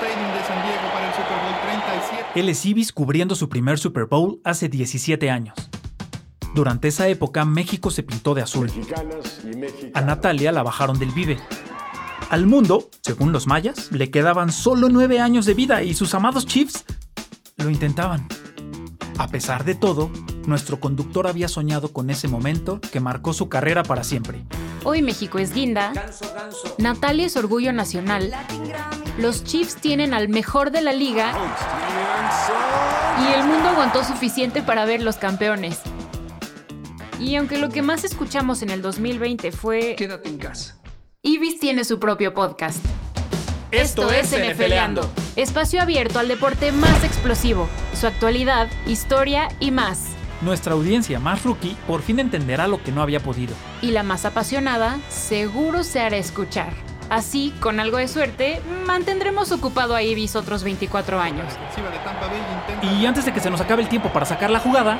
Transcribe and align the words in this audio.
Stadium 0.00 0.32
de 0.32 0.44
San 0.44 0.62
Diego 0.62 0.92
para 0.94 1.08
el 1.08 1.14
Super 1.14 1.36
Bowl 1.42 1.54
37. 1.62 2.40
Él 2.40 2.48
es 2.48 2.64
Ibis 2.64 2.92
cubriendo 2.92 3.34
su 3.34 3.50
primer 3.50 3.78
Super 3.78 4.06
Bowl 4.06 4.40
hace 4.44 4.70
17 4.70 5.30
años. 5.30 5.54
Durante 6.54 6.88
esa 6.88 7.06
época 7.08 7.44
México 7.44 7.90
se 7.90 8.02
pintó 8.02 8.32
de 8.32 8.40
azul. 8.40 8.70
A 9.92 10.00
Natalia 10.00 10.52
la 10.52 10.62
bajaron 10.62 10.98
del 10.98 11.10
Vive. 11.10 11.38
Al 12.30 12.46
mundo, 12.46 12.88
según 13.02 13.32
los 13.32 13.46
mayas, 13.46 13.92
le 13.92 14.10
quedaban 14.10 14.52
solo 14.52 14.88
9 14.88 15.20
años 15.20 15.44
de 15.44 15.52
vida 15.52 15.82
y 15.82 15.92
sus 15.92 16.14
amados 16.14 16.46
Chiefs 16.46 16.84
lo 17.58 17.68
intentaban. 17.68 18.26
A 19.18 19.28
pesar 19.28 19.64
de 19.64 19.74
todo, 19.74 20.10
nuestro 20.46 20.80
conductor 20.80 21.26
había 21.26 21.48
soñado 21.48 21.92
con 21.92 22.08
ese 22.08 22.26
momento 22.26 22.80
que 22.80 23.00
marcó 23.00 23.34
su 23.34 23.50
carrera 23.50 23.82
para 23.82 24.02
siempre. 24.02 24.46
Hoy 24.82 25.02
México 25.02 25.38
es 25.38 25.52
guinda, 25.52 25.92
Natalia 26.78 27.26
es 27.26 27.36
orgullo 27.36 27.70
nacional, 27.74 28.34
los 29.20 29.44
Chiefs 29.44 29.76
tienen 29.76 30.14
al 30.14 30.28
mejor 30.28 30.70
de 30.70 30.80
la 30.80 30.92
liga 30.92 31.32
y 33.20 33.32
el 33.34 33.44
mundo 33.44 33.68
aguantó 33.68 34.02
suficiente 34.02 34.62
para 34.62 34.86
ver 34.86 35.02
los 35.02 35.16
campeones. 35.16 35.80
Y 37.18 37.36
aunque 37.36 37.58
lo 37.58 37.68
que 37.68 37.82
más 37.82 38.04
escuchamos 38.04 38.62
en 38.62 38.70
el 38.70 38.80
2020 38.80 39.52
fue... 39.52 39.94
Quédate 39.96 40.30
en 40.30 40.38
casa. 40.38 40.78
Ibis 41.22 41.60
tiene 41.60 41.84
su 41.84 42.00
propio 42.00 42.32
podcast. 42.32 42.82
Esto 43.70 44.10
es 44.10 44.32
NFLeando. 44.32 45.08
Espacio 45.36 45.82
abierto 45.82 46.18
al 46.18 46.26
deporte 46.26 46.72
más 46.72 47.04
explosivo, 47.04 47.68
su 47.94 48.06
actualidad, 48.06 48.68
historia 48.86 49.48
y 49.60 49.70
más. 49.70 50.06
Nuestra 50.40 50.72
audiencia 50.72 51.20
más 51.20 51.44
rookie 51.44 51.76
por 51.86 52.00
fin 52.00 52.20
entenderá 52.20 52.66
lo 52.66 52.82
que 52.82 52.90
no 52.90 53.02
había 53.02 53.20
podido. 53.20 53.54
Y 53.82 53.90
la 53.90 54.02
más 54.02 54.24
apasionada 54.24 54.98
seguro 55.10 55.84
se 55.84 56.00
hará 56.00 56.16
escuchar. 56.16 56.89
Así, 57.10 57.52
con 57.60 57.80
algo 57.80 57.96
de 57.96 58.06
suerte, 58.06 58.62
mantendremos 58.86 59.50
ocupado 59.50 59.96
a 59.96 60.02
Ibis 60.02 60.36
otros 60.36 60.62
24 60.62 61.20
años. 61.20 61.52
Y 62.82 63.04
antes 63.04 63.24
de 63.24 63.32
que 63.32 63.40
se 63.40 63.50
nos 63.50 63.60
acabe 63.60 63.82
el 63.82 63.88
tiempo 63.88 64.12
para 64.12 64.24
sacar 64.24 64.50
la 64.50 64.60
jugada, 64.60 64.98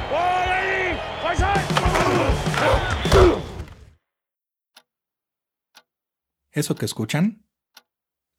Eso 6.53 6.75
que 6.75 6.85
escuchan 6.85 7.47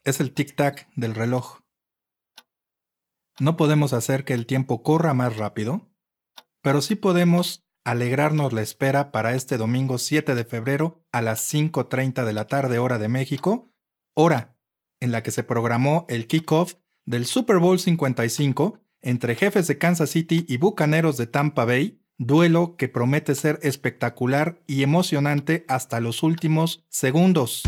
es 0.04 0.20
el 0.20 0.36
tic-tac 0.36 0.88
del 0.96 1.16
reloj. 1.16 1.62
No 3.40 3.56
podemos 3.56 3.94
hacer 3.94 4.26
que 4.26 4.34
el 4.34 4.46
tiempo 4.46 4.84
corra 4.84 5.14
más 5.14 5.38
rápido, 5.38 5.90
pero 6.62 6.82
sí 6.82 6.96
podemos 6.96 7.66
alegrarnos 7.84 8.54
la 8.54 8.62
espera 8.62 9.12
para 9.12 9.34
este 9.34 9.58
domingo 9.58 9.98
7 9.98 10.36
de 10.36 10.46
febrero 10.46 11.04
a 11.12 11.22
las 11.22 11.52
5.30 11.52 12.26
de 12.26 12.34
la 12.34 12.46
tarde 12.46 12.80
hora 12.80 13.00
de 13.00 13.08
México, 13.08 13.72
hora 14.14 14.56
en 15.00 15.12
la 15.12 15.24
que 15.24 15.32
se 15.32 15.44
programó 15.44 16.06
el 16.08 16.28
kickoff 16.28 16.76
del 17.06 17.26
Super 17.26 17.58
Bowl 17.58 17.80
55 17.80 18.80
entre 19.02 19.36
jefes 19.36 19.68
de 19.68 19.80
Kansas 19.80 20.12
City 20.12 20.46
y 20.48 20.58
bucaneros 20.58 21.18
de 21.18 21.26
Tampa 21.26 21.66
Bay, 21.66 22.00
duelo 22.20 22.76
que 22.78 22.88
promete 22.88 23.34
ser 23.34 23.60
espectacular 23.64 24.62
y 24.68 24.84
emocionante 24.84 25.66
hasta 25.68 26.00
los 26.00 26.22
últimos 26.22 26.86
segundos. 26.90 27.64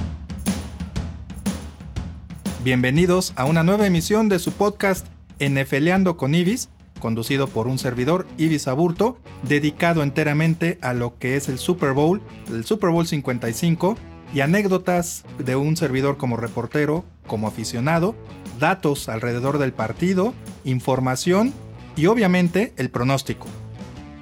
Bienvenidos 2.64 3.33
a 3.36 3.45
una 3.45 3.64
nueva 3.64 3.88
emisión 3.88 4.30
de 4.30 4.38
su 4.38 4.52
podcast 4.52 5.08
NFLeando 5.39 6.17
con 6.17 6.36
Ibis, 6.36 6.70
conducido 7.04 7.48
por 7.48 7.68
un 7.68 7.80
servidor, 7.80 8.26
Ibis 8.38 8.70
Aburto, 8.70 9.18
dedicado 9.42 10.04
enteramente 10.04 10.80
a 10.82 10.94
lo 10.94 11.18
que 11.20 11.36
es 11.36 11.50
el 11.50 11.60
Super 11.60 11.92
Bowl, 11.92 12.22
el 12.48 12.64
Super 12.64 12.92
Bowl 12.92 13.06
55, 13.06 13.98
y 14.34 14.40
anécdotas 14.40 15.26
de 15.38 15.58
un 15.58 15.76
servidor 15.76 16.16
como 16.16 16.38
reportero, 16.38 17.04
como 17.28 17.50
aficionado, 17.50 18.16
datos 18.58 19.10
alrededor 19.10 19.58
del 19.58 19.73
partido, 19.73 20.34
información 20.64 21.54
y 21.98 22.06
obviamente 22.06 22.73
el 22.78 22.90
pronóstico. 22.90 23.48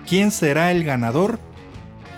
¿Quién 0.09 0.31
será 0.31 0.71
el 0.71 0.83
ganador 0.83 1.37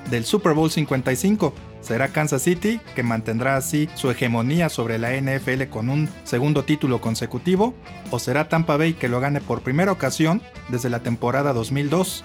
del 0.10 0.24
Super 0.24 0.54
Bowl 0.54 0.72
55? 0.72 1.54
¿Será 1.84 2.08
Kansas 2.08 2.42
City, 2.42 2.80
que 2.96 3.04
mantendrá 3.04 3.58
así 3.58 3.90
su 3.96 4.10
hegemonía 4.10 4.70
sobre 4.70 4.98
la 4.98 5.12
NFL 5.20 5.64
con 5.70 5.90
un 5.90 6.08
segundo 6.24 6.64
título 6.64 7.02
consecutivo? 7.02 7.74
¿O 8.10 8.20
será 8.20 8.48
Tampa 8.48 8.78
Bay 8.78 8.94
que 8.94 9.10
lo 9.10 9.20
gane 9.20 9.42
por 9.42 9.62
primera 9.62 9.92
ocasión 9.92 10.42
desde 10.70 10.90
la 10.90 11.04
temporada 11.04 11.52
2002? 11.52 12.24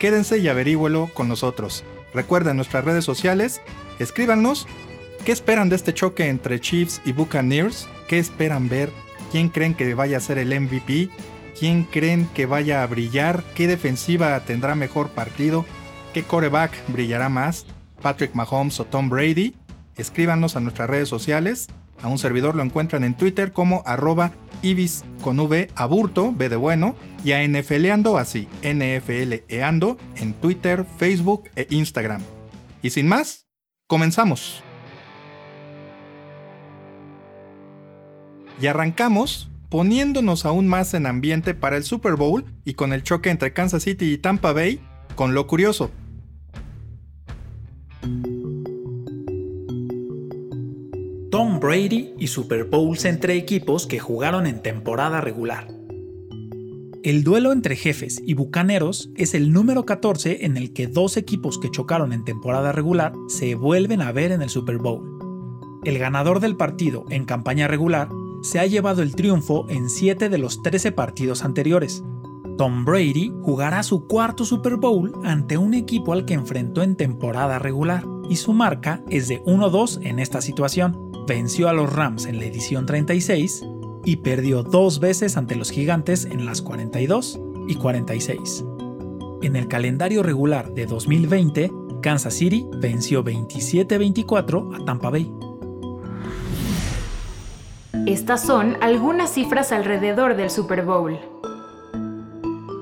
Quédense 0.00 0.38
y 0.38 0.48
averígüelo 0.48 1.10
con 1.12 1.28
nosotros. 1.28 1.84
Recuerden 2.14 2.56
nuestras 2.56 2.86
redes 2.86 3.04
sociales, 3.04 3.60
escríbanos 3.98 4.66
qué 5.26 5.32
esperan 5.32 5.68
de 5.68 5.76
este 5.76 5.92
choque 5.92 6.28
entre 6.28 6.58
Chiefs 6.58 7.02
y 7.04 7.12
Buccaneers, 7.12 7.88
qué 8.08 8.18
esperan 8.18 8.70
ver, 8.70 8.90
quién 9.30 9.50
creen 9.50 9.74
que 9.74 9.92
vaya 9.92 10.16
a 10.16 10.20
ser 10.20 10.38
el 10.38 10.58
MVP, 10.58 11.10
quién 11.58 11.84
creen 11.84 12.26
que 12.32 12.46
vaya 12.46 12.82
a 12.82 12.86
brillar, 12.86 13.44
qué 13.54 13.66
defensiva 13.66 14.40
tendrá 14.40 14.74
mejor 14.74 15.10
partido, 15.10 15.66
qué 16.14 16.22
coreback 16.22 16.72
brillará 16.88 17.28
más. 17.28 17.66
Patrick 18.02 18.34
Mahomes 18.34 18.80
o 18.80 18.84
Tom 18.84 19.08
Brady, 19.08 19.54
escríbanos 19.96 20.56
a 20.56 20.60
nuestras 20.60 20.88
redes 20.88 21.08
sociales. 21.08 21.68
A 22.02 22.08
un 22.08 22.18
servidor 22.18 22.54
lo 22.54 22.62
encuentran 22.62 23.04
en 23.04 23.14
Twitter 23.14 23.52
como 23.52 23.82
arroba 23.86 24.32
ibis 24.62 25.04
de 25.24 26.56
bueno, 26.56 26.94
y 27.24 27.32
a 27.32 27.46
NFLeando 27.46 28.18
así, 28.18 28.48
NFLeando 28.62 29.96
en 30.16 30.34
Twitter, 30.34 30.84
Facebook 30.98 31.44
e 31.56 31.66
Instagram. 31.70 32.22
Y 32.82 32.90
sin 32.90 33.08
más, 33.08 33.46
comenzamos. 33.86 34.62
Y 38.60 38.66
arrancamos 38.66 39.50
poniéndonos 39.68 40.46
aún 40.46 40.68
más 40.68 40.94
en 40.94 41.06
ambiente 41.06 41.54
para 41.54 41.76
el 41.76 41.84
Super 41.84 42.14
Bowl 42.14 42.44
y 42.64 42.74
con 42.74 42.92
el 42.92 43.02
choque 43.02 43.30
entre 43.30 43.52
Kansas 43.52 43.82
City 43.82 44.12
y 44.12 44.18
Tampa 44.18 44.52
Bay, 44.52 44.80
con 45.14 45.34
lo 45.34 45.46
curioso. 45.46 45.90
Tom 51.30 51.58
Brady 51.58 52.14
y 52.18 52.28
Super 52.28 52.64
Bowls 52.64 53.04
entre 53.04 53.34
equipos 53.34 53.88
que 53.88 53.98
jugaron 53.98 54.46
en 54.46 54.62
temporada 54.62 55.20
regular. 55.20 55.66
El 57.02 57.24
duelo 57.24 57.50
entre 57.50 57.74
jefes 57.74 58.22
y 58.24 58.34
bucaneros 58.34 59.10
es 59.16 59.34
el 59.34 59.52
número 59.52 59.84
14 59.84 60.44
en 60.46 60.56
el 60.56 60.72
que 60.72 60.86
dos 60.86 61.16
equipos 61.16 61.58
que 61.58 61.70
chocaron 61.70 62.12
en 62.12 62.24
temporada 62.24 62.70
regular 62.70 63.12
se 63.26 63.56
vuelven 63.56 64.02
a 64.02 64.12
ver 64.12 64.30
en 64.30 64.40
el 64.40 64.50
Super 64.50 64.78
Bowl. 64.78 65.02
El 65.84 65.98
ganador 65.98 66.38
del 66.38 66.56
partido 66.56 67.04
en 67.10 67.24
campaña 67.24 67.66
regular 67.66 68.08
se 68.42 68.60
ha 68.60 68.66
llevado 68.66 69.02
el 69.02 69.16
triunfo 69.16 69.66
en 69.68 69.90
7 69.90 70.28
de 70.28 70.38
los 70.38 70.62
13 70.62 70.92
partidos 70.92 71.44
anteriores. 71.44 72.04
Tom 72.56 72.84
Brady 72.84 73.32
jugará 73.42 73.82
su 73.82 74.06
cuarto 74.06 74.44
Super 74.44 74.76
Bowl 74.76 75.12
ante 75.24 75.58
un 75.58 75.74
equipo 75.74 76.12
al 76.12 76.24
que 76.24 76.34
enfrentó 76.34 76.82
en 76.82 76.94
temporada 76.94 77.58
regular, 77.58 78.04
y 78.28 78.36
su 78.36 78.52
marca 78.52 79.02
es 79.08 79.28
de 79.28 79.42
1-2 79.44 80.00
en 80.04 80.18
esta 80.18 80.40
situación. 80.40 81.05
Venció 81.26 81.68
a 81.68 81.72
los 81.72 81.92
Rams 81.92 82.26
en 82.26 82.38
la 82.38 82.44
edición 82.44 82.86
36 82.86 83.64
y 84.04 84.16
perdió 84.16 84.62
dos 84.62 85.00
veces 85.00 85.36
ante 85.36 85.56
los 85.56 85.70
Gigantes 85.70 86.24
en 86.24 86.46
las 86.46 86.62
42 86.62 87.40
y 87.66 87.74
46. 87.74 88.64
En 89.42 89.56
el 89.56 89.66
calendario 89.66 90.22
regular 90.22 90.72
de 90.72 90.86
2020, 90.86 91.72
Kansas 92.00 92.34
City 92.34 92.66
venció 92.80 93.24
27-24 93.24 94.80
a 94.80 94.84
Tampa 94.84 95.10
Bay. 95.10 95.30
Estas 98.06 98.42
son 98.42 98.76
algunas 98.80 99.32
cifras 99.32 99.72
alrededor 99.72 100.36
del 100.36 100.50
Super 100.50 100.84
Bowl. 100.84 101.18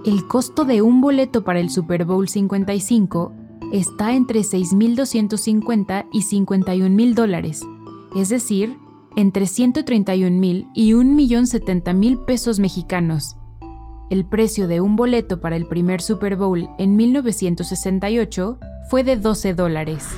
El 0.05 0.28
costo 0.28 0.66
de 0.66 0.82
un 0.82 1.00
boleto 1.00 1.44
para 1.44 1.61
el 1.61 1.71
Super 1.71 2.05
Bowl 2.05 2.28
55 2.28 3.32
está 3.72 4.12
entre 4.12 4.41
6.250 4.41 6.06
y 6.12 6.22
51.000 6.22 7.15
dólares, 7.15 7.62
es 8.15 8.29
decir, 8.29 8.79
entre 9.17 9.45
131.000 9.45 10.71
y 10.75 10.93
1.070.000 10.93 12.25
pesos 12.25 12.59
mexicanos. 12.59 13.37
El 14.11 14.25
precio 14.25 14.69
de 14.69 14.81
un 14.81 14.97
boleto 14.97 15.41
para 15.41 15.56
el 15.56 15.67
primer 15.67 16.03
Super 16.03 16.37
Bowl 16.37 16.69
en 16.79 16.97
1968 16.97 18.59
fue 18.91 19.03
de 19.03 19.17
12 19.17 19.55
dólares. 19.55 20.09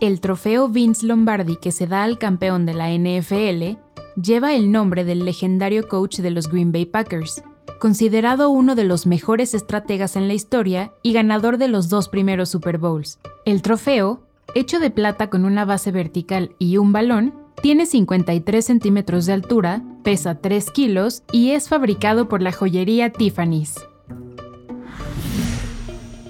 El 0.00 0.20
trofeo 0.20 0.68
Vince 0.68 1.06
Lombardi 1.06 1.56
que 1.56 1.72
se 1.72 1.86
da 1.86 2.04
al 2.04 2.18
campeón 2.18 2.66
de 2.66 2.74
la 2.74 2.90
NFL 2.90 3.78
lleva 4.20 4.54
el 4.54 4.70
nombre 4.70 5.04
del 5.04 5.24
legendario 5.24 5.88
coach 5.88 6.18
de 6.18 6.30
los 6.30 6.48
Green 6.48 6.70
Bay 6.70 6.86
Packers, 6.86 7.42
considerado 7.80 8.50
uno 8.50 8.74
de 8.74 8.84
los 8.84 9.06
mejores 9.06 9.54
estrategas 9.54 10.16
en 10.16 10.28
la 10.28 10.34
historia 10.34 10.92
y 11.02 11.12
ganador 11.12 11.58
de 11.58 11.68
los 11.68 11.88
dos 11.88 12.08
primeros 12.08 12.50
Super 12.50 12.78
Bowls. 12.78 13.18
El 13.44 13.62
trofeo, 13.62 14.25
hecho 14.54 14.78
de 14.78 14.90
plata 14.90 15.28
con 15.28 15.44
una 15.44 15.64
base 15.64 15.90
vertical 15.90 16.54
y 16.58 16.76
un 16.76 16.92
balón, 16.92 17.34
tiene 17.62 17.86
53 17.86 18.64
centímetros 18.64 19.26
de 19.26 19.32
altura, 19.32 19.82
pesa 20.02 20.36
3 20.36 20.70
kilos 20.70 21.22
y 21.32 21.50
es 21.50 21.68
fabricado 21.68 22.28
por 22.28 22.42
la 22.42 22.52
joyería 22.52 23.10
Tiffany's. 23.10 23.74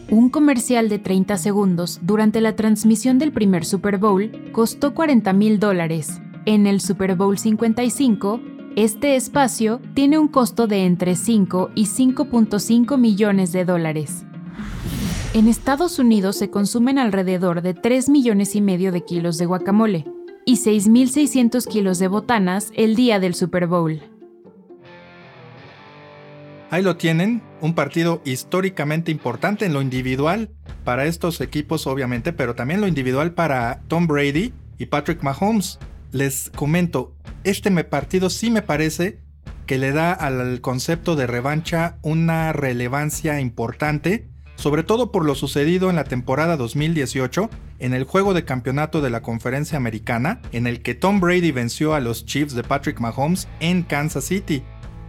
Un 0.08 0.30
comercial 0.30 0.88
de 0.88 1.00
30 1.00 1.36
segundos 1.36 1.98
durante 2.00 2.40
la 2.40 2.54
transmisión 2.54 3.18
del 3.18 3.32
primer 3.32 3.64
Super 3.64 3.98
Bowl 3.98 4.30
costó 4.52 4.94
40 4.94 5.32
mil 5.32 5.58
dólares, 5.58 6.20
En 6.44 6.68
el 6.68 6.80
Super 6.80 7.16
Bowl 7.16 7.36
55, 7.36 8.40
este 8.76 9.16
espacio 9.16 9.80
tiene 9.94 10.16
un 10.16 10.28
costo 10.28 10.68
de 10.68 10.84
entre 10.84 11.16
5 11.16 11.70
y 11.74 11.86
5.5 11.86 12.96
millones 12.98 13.50
de 13.50 13.64
dólares. 13.64 14.24
En 15.36 15.48
Estados 15.48 15.98
Unidos 15.98 16.38
se 16.38 16.48
consumen 16.48 16.98
alrededor 16.98 17.60
de 17.60 17.74
3 17.74 18.08
millones 18.08 18.56
y 18.56 18.62
medio 18.62 18.90
de 18.90 19.04
kilos 19.04 19.36
de 19.36 19.44
guacamole 19.44 20.06
y 20.46 20.56
6.600 20.56 21.66
kilos 21.66 21.98
de 21.98 22.08
botanas 22.08 22.72
el 22.74 22.96
día 22.96 23.20
del 23.20 23.34
Super 23.34 23.66
Bowl. 23.66 24.00
Ahí 26.70 26.82
lo 26.82 26.96
tienen, 26.96 27.42
un 27.60 27.74
partido 27.74 28.22
históricamente 28.24 29.12
importante 29.12 29.66
en 29.66 29.74
lo 29.74 29.82
individual 29.82 30.48
para 30.84 31.04
estos 31.04 31.42
equipos 31.42 31.86
obviamente, 31.86 32.32
pero 32.32 32.54
también 32.54 32.80
lo 32.80 32.88
individual 32.88 33.34
para 33.34 33.82
Tom 33.88 34.06
Brady 34.06 34.54
y 34.78 34.86
Patrick 34.86 35.22
Mahomes. 35.22 35.78
Les 36.12 36.48
comento, 36.48 37.14
este 37.44 37.70
partido 37.84 38.30
sí 38.30 38.50
me 38.50 38.62
parece 38.62 39.20
que 39.66 39.76
le 39.76 39.92
da 39.92 40.14
al 40.14 40.62
concepto 40.62 41.14
de 41.14 41.26
revancha 41.26 41.98
una 42.00 42.54
relevancia 42.54 43.38
importante, 43.38 44.30
sobre 44.56 44.82
todo 44.82 45.12
por 45.12 45.24
lo 45.24 45.34
sucedido 45.34 45.90
en 45.90 45.96
la 45.96 46.04
temporada 46.04 46.56
2018 46.56 47.48
en 47.78 47.94
el 47.94 48.04
juego 48.04 48.34
de 48.34 48.44
campeonato 48.44 49.00
de 49.00 49.10
la 49.10 49.22
conferencia 49.22 49.76
americana, 49.76 50.40
en 50.52 50.66
el 50.66 50.82
que 50.82 50.94
Tom 50.94 51.20
Brady 51.20 51.52
venció 51.52 51.94
a 51.94 52.00
los 52.00 52.26
Chiefs 52.26 52.54
de 52.54 52.64
Patrick 52.64 53.00
Mahomes 53.00 53.48
en 53.60 53.82
Kansas 53.82 54.24
City 54.24 54.62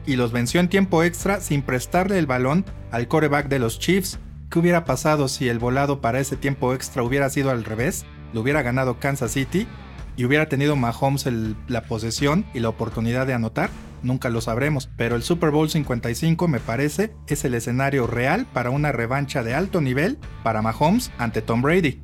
y 0.05 0.15
los 0.15 0.31
venció 0.31 0.59
en 0.59 0.69
tiempo 0.69 1.03
extra 1.03 1.41
sin 1.41 1.61
prestarle 1.61 2.17
el 2.17 2.25
balón 2.25 2.65
al 2.91 3.07
coreback 3.07 3.47
de 3.49 3.59
los 3.59 3.79
Chiefs. 3.79 4.19
¿Qué 4.49 4.59
hubiera 4.59 4.85
pasado 4.85 5.27
si 5.27 5.49
el 5.49 5.59
volado 5.59 5.99
para 5.99 6.19
ese 6.19 6.37
tiempo 6.37 6.73
extra 6.73 7.03
hubiera 7.03 7.29
sido 7.29 7.51
al 7.51 7.65
revés? 7.65 8.05
Lo 8.33 8.41
hubiera 8.41 8.61
ganado 8.61 8.99
Kansas 8.99 9.31
City 9.31 9.67
y 10.15 10.25
hubiera 10.25 10.49
tenido 10.49 10.75
Mahomes 10.75 11.27
la 11.67 11.83
posesión 11.83 12.45
y 12.53 12.59
la 12.61 12.69
oportunidad 12.69 13.27
de 13.27 13.33
anotar. 13.33 13.69
Nunca 14.03 14.29
lo 14.29 14.41
sabremos, 14.41 14.89
pero 14.95 15.15
el 15.15 15.23
Super 15.23 15.49
Bowl 15.49 15.69
55 15.69 16.47
me 16.47 16.59
parece 16.59 17.13
es 17.27 17.43
el 17.45 17.55
escenario 17.55 18.05
real 18.05 18.45
para 18.53 18.69
una 18.69 18.91
revancha 18.91 19.43
de 19.43 19.55
alto 19.55 19.81
nivel 19.81 20.17
para 20.43 20.61
Mahomes 20.61 21.11
ante 21.17 21.41
Tom 21.41 21.61
Brady. 21.61 22.01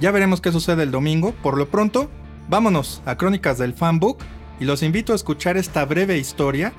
Ya 0.00 0.10
veremos 0.10 0.40
qué 0.40 0.50
sucede 0.52 0.82
el 0.82 0.90
domingo, 0.90 1.32
por 1.42 1.58
lo 1.58 1.68
pronto, 1.68 2.10
vámonos 2.48 3.02
a 3.04 3.16
Crónicas 3.16 3.58
del 3.58 3.74
Fanbook 3.74 4.22
y 4.60 4.64
los 4.64 4.82
invito 4.82 5.12
a 5.12 5.16
escuchar 5.16 5.56
esta 5.56 5.84
breve 5.84 6.18
historia 6.18 6.72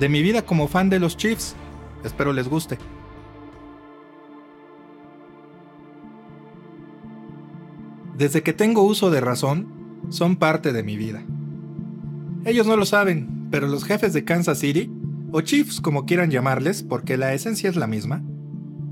de 0.00 0.08
mi 0.08 0.22
vida 0.22 0.42
como 0.42 0.66
fan 0.68 0.90
de 0.90 0.98
los 0.98 1.16
Chiefs. 1.16 1.54
Espero 2.04 2.32
les 2.32 2.48
guste. 2.48 2.78
Desde 8.16 8.42
que 8.42 8.52
tengo 8.52 8.82
uso 8.82 9.10
de 9.10 9.20
razón, 9.20 10.02
son 10.10 10.36
parte 10.36 10.72
de 10.72 10.82
mi 10.82 10.96
vida. 10.96 11.22
Ellos 12.44 12.66
no 12.66 12.76
lo 12.76 12.84
saben, 12.84 13.39
pero 13.50 13.66
los 13.66 13.84
jefes 13.84 14.12
de 14.12 14.24
Kansas 14.24 14.58
City, 14.58 14.90
o 15.32 15.40
Chiefs 15.40 15.80
como 15.80 16.06
quieran 16.06 16.30
llamarles, 16.30 16.82
porque 16.82 17.16
la 17.16 17.34
esencia 17.34 17.70
es 17.70 17.76
la 17.76 17.86
misma, 17.86 18.22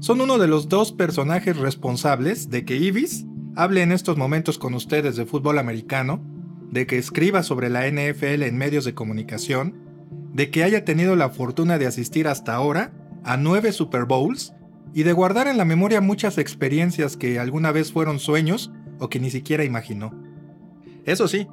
son 0.00 0.20
uno 0.20 0.38
de 0.38 0.46
los 0.46 0.68
dos 0.68 0.92
personajes 0.92 1.56
responsables 1.56 2.50
de 2.50 2.64
que 2.64 2.76
Ibis 2.76 3.26
hable 3.56 3.82
en 3.82 3.90
estos 3.90 4.16
momentos 4.16 4.56
con 4.56 4.74
ustedes 4.74 5.16
de 5.16 5.26
fútbol 5.26 5.58
americano, 5.58 6.22
de 6.70 6.86
que 6.86 6.98
escriba 6.98 7.42
sobre 7.42 7.68
la 7.68 7.88
NFL 7.88 8.42
en 8.42 8.56
medios 8.56 8.84
de 8.84 8.94
comunicación, 8.94 9.74
de 10.32 10.50
que 10.50 10.62
haya 10.62 10.84
tenido 10.84 11.16
la 11.16 11.30
fortuna 11.30 11.78
de 11.78 11.86
asistir 11.86 12.28
hasta 12.28 12.54
ahora 12.54 12.92
a 13.24 13.36
nueve 13.36 13.72
Super 13.72 14.04
Bowls 14.04 14.54
y 14.94 15.02
de 15.02 15.12
guardar 15.12 15.48
en 15.48 15.56
la 15.56 15.64
memoria 15.64 16.00
muchas 16.00 16.38
experiencias 16.38 17.16
que 17.16 17.40
alguna 17.40 17.72
vez 17.72 17.92
fueron 17.92 18.20
sueños 18.20 18.70
o 19.00 19.08
que 19.08 19.18
ni 19.18 19.30
siquiera 19.30 19.64
imaginó. 19.64 20.12
Eso 21.04 21.26
sí, 21.26 21.48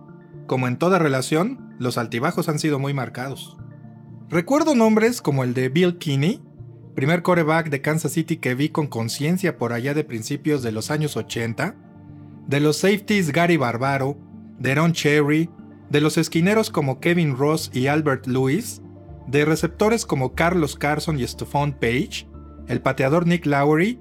como 0.45 0.67
en 0.67 0.77
toda 0.77 0.99
relación, 0.99 1.64
los 1.79 1.97
altibajos 1.97 2.49
han 2.49 2.59
sido 2.59 2.79
muy 2.79 2.93
marcados. 2.93 3.57
Recuerdo 4.29 4.75
nombres 4.75 5.21
como 5.21 5.43
el 5.43 5.53
de 5.53 5.69
Bill 5.69 5.97
Kinney, 5.97 6.41
primer 6.95 7.21
coreback 7.21 7.69
de 7.69 7.81
Kansas 7.81 8.13
City 8.13 8.37
que 8.37 8.55
vi 8.55 8.69
con 8.69 8.87
conciencia 8.87 9.57
por 9.57 9.73
allá 9.73 9.93
de 9.93 10.03
principios 10.03 10.63
de 10.63 10.71
los 10.71 10.91
años 10.91 11.17
80, 11.17 11.75
de 12.47 12.59
los 12.59 12.77
safeties 12.77 13.31
Gary 13.31 13.57
Barbaro, 13.57 14.17
Deron 14.59 14.93
Cherry, 14.93 15.49
de 15.89 16.01
los 16.01 16.17
esquineros 16.17 16.69
como 16.69 16.99
Kevin 16.99 17.37
Ross 17.37 17.69
y 17.73 17.87
Albert 17.87 18.27
Lewis, 18.27 18.81
de 19.27 19.45
receptores 19.45 20.05
como 20.05 20.33
Carlos 20.33 20.75
Carson 20.75 21.19
y 21.19 21.27
Stephon 21.27 21.73
Page, 21.73 22.27
el 22.67 22.81
pateador 22.81 23.27
Nick 23.27 23.45
Lowery, 23.45 23.99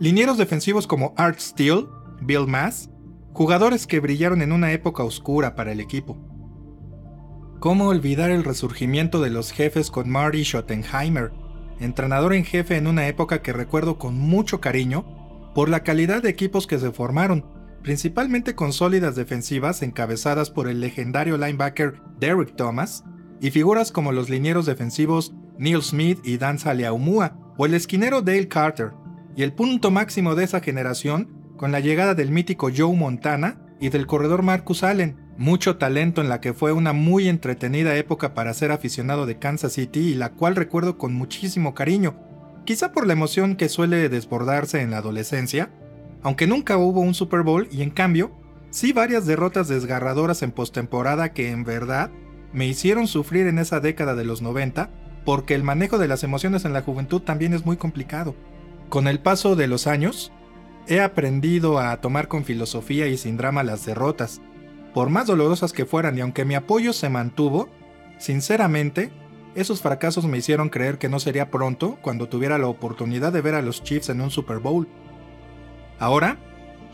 linieros 0.00 0.38
defensivos 0.38 0.86
como 0.86 1.14
Art 1.16 1.38
Steele, 1.38 1.86
Bill 2.20 2.46
Mass, 2.46 2.90
jugadores 3.32 3.86
que 3.86 4.00
brillaron 4.00 4.42
en 4.42 4.52
una 4.52 4.72
época 4.72 5.02
oscura 5.04 5.54
para 5.54 5.72
el 5.72 5.80
equipo. 5.80 6.18
¿Cómo 7.62 7.86
olvidar 7.86 8.32
el 8.32 8.42
resurgimiento 8.42 9.20
de 9.20 9.30
los 9.30 9.52
jefes 9.52 9.92
con 9.92 10.10
Marty 10.10 10.42
Schottenheimer, 10.42 11.30
entrenador 11.78 12.34
en 12.34 12.44
jefe 12.44 12.76
en 12.76 12.88
una 12.88 13.06
época 13.06 13.40
que 13.40 13.52
recuerdo 13.52 14.00
con 14.00 14.18
mucho 14.18 14.60
cariño 14.60 15.04
por 15.54 15.68
la 15.68 15.84
calidad 15.84 16.24
de 16.24 16.28
equipos 16.28 16.66
que 16.66 16.80
se 16.80 16.90
formaron, 16.90 17.46
principalmente 17.80 18.56
con 18.56 18.72
sólidas 18.72 19.14
defensivas 19.14 19.80
encabezadas 19.82 20.50
por 20.50 20.66
el 20.66 20.80
legendario 20.80 21.38
linebacker 21.38 22.00
Derrick 22.18 22.56
Thomas, 22.56 23.04
y 23.40 23.52
figuras 23.52 23.92
como 23.92 24.10
los 24.10 24.28
linieros 24.28 24.66
defensivos 24.66 25.32
Neil 25.56 25.82
Smith 25.82 26.18
y 26.24 26.38
Dan 26.38 26.58
Saleaumua, 26.58 27.38
o 27.56 27.64
el 27.64 27.74
esquinero 27.74 28.22
Dale 28.22 28.48
Carter, 28.48 28.90
y 29.36 29.44
el 29.44 29.52
punto 29.52 29.92
máximo 29.92 30.34
de 30.34 30.42
esa 30.42 30.58
generación 30.58 31.54
con 31.56 31.70
la 31.70 31.78
llegada 31.78 32.16
del 32.16 32.32
mítico 32.32 32.70
Joe 32.76 32.96
Montana 32.96 33.64
y 33.78 33.90
del 33.90 34.08
corredor 34.08 34.42
Marcus 34.42 34.82
Allen, 34.82 35.21
mucho 35.38 35.76
talento 35.76 36.20
en 36.20 36.28
la 36.28 36.40
que 36.40 36.52
fue 36.52 36.72
una 36.72 36.92
muy 36.92 37.28
entretenida 37.28 37.96
época 37.96 38.34
para 38.34 38.54
ser 38.54 38.70
aficionado 38.70 39.26
de 39.26 39.38
Kansas 39.38 39.72
City 39.72 40.00
y 40.00 40.14
la 40.14 40.30
cual 40.30 40.56
recuerdo 40.56 40.98
con 40.98 41.14
muchísimo 41.14 41.74
cariño, 41.74 42.16
quizá 42.64 42.92
por 42.92 43.06
la 43.06 43.14
emoción 43.14 43.56
que 43.56 43.68
suele 43.68 44.08
desbordarse 44.08 44.80
en 44.80 44.90
la 44.90 44.98
adolescencia, 44.98 45.70
aunque 46.22 46.46
nunca 46.46 46.76
hubo 46.76 47.00
un 47.00 47.14
Super 47.14 47.42
Bowl 47.42 47.68
y 47.70 47.82
en 47.82 47.90
cambio, 47.90 48.32
sí 48.70 48.92
varias 48.92 49.26
derrotas 49.26 49.68
desgarradoras 49.68 50.42
en 50.42 50.52
postemporada 50.52 51.32
que 51.32 51.50
en 51.50 51.64
verdad 51.64 52.10
me 52.52 52.66
hicieron 52.66 53.06
sufrir 53.06 53.46
en 53.46 53.58
esa 53.58 53.80
década 53.80 54.14
de 54.14 54.24
los 54.24 54.42
90, 54.42 54.90
porque 55.24 55.54
el 55.54 55.62
manejo 55.62 55.98
de 55.98 56.08
las 56.08 56.22
emociones 56.24 56.64
en 56.64 56.72
la 56.72 56.82
juventud 56.82 57.22
también 57.22 57.54
es 57.54 57.64
muy 57.64 57.76
complicado. 57.76 58.34
Con 58.88 59.08
el 59.08 59.20
paso 59.20 59.56
de 59.56 59.68
los 59.68 59.86
años, 59.86 60.32
he 60.86 61.00
aprendido 61.00 61.78
a 61.78 61.96
tomar 62.00 62.28
con 62.28 62.44
filosofía 62.44 63.06
y 63.06 63.16
sin 63.16 63.36
drama 63.36 63.62
las 63.62 63.86
derrotas, 63.86 64.40
por 64.94 65.10
más 65.10 65.26
dolorosas 65.26 65.72
que 65.72 65.86
fueran 65.86 66.18
y 66.18 66.20
aunque 66.20 66.44
mi 66.44 66.54
apoyo 66.54 66.92
se 66.92 67.08
mantuvo, 67.08 67.68
sinceramente, 68.18 69.10
esos 69.54 69.82
fracasos 69.82 70.24
me 70.26 70.38
hicieron 70.38 70.68
creer 70.68 70.98
que 70.98 71.08
no 71.08 71.20
sería 71.20 71.50
pronto 71.50 71.98
cuando 72.02 72.28
tuviera 72.28 72.58
la 72.58 72.68
oportunidad 72.68 73.32
de 73.32 73.42
ver 73.42 73.54
a 73.54 73.62
los 73.62 73.82
Chiefs 73.82 74.08
en 74.08 74.20
un 74.20 74.30
Super 74.30 74.58
Bowl. 74.58 74.88
Ahora, 75.98 76.38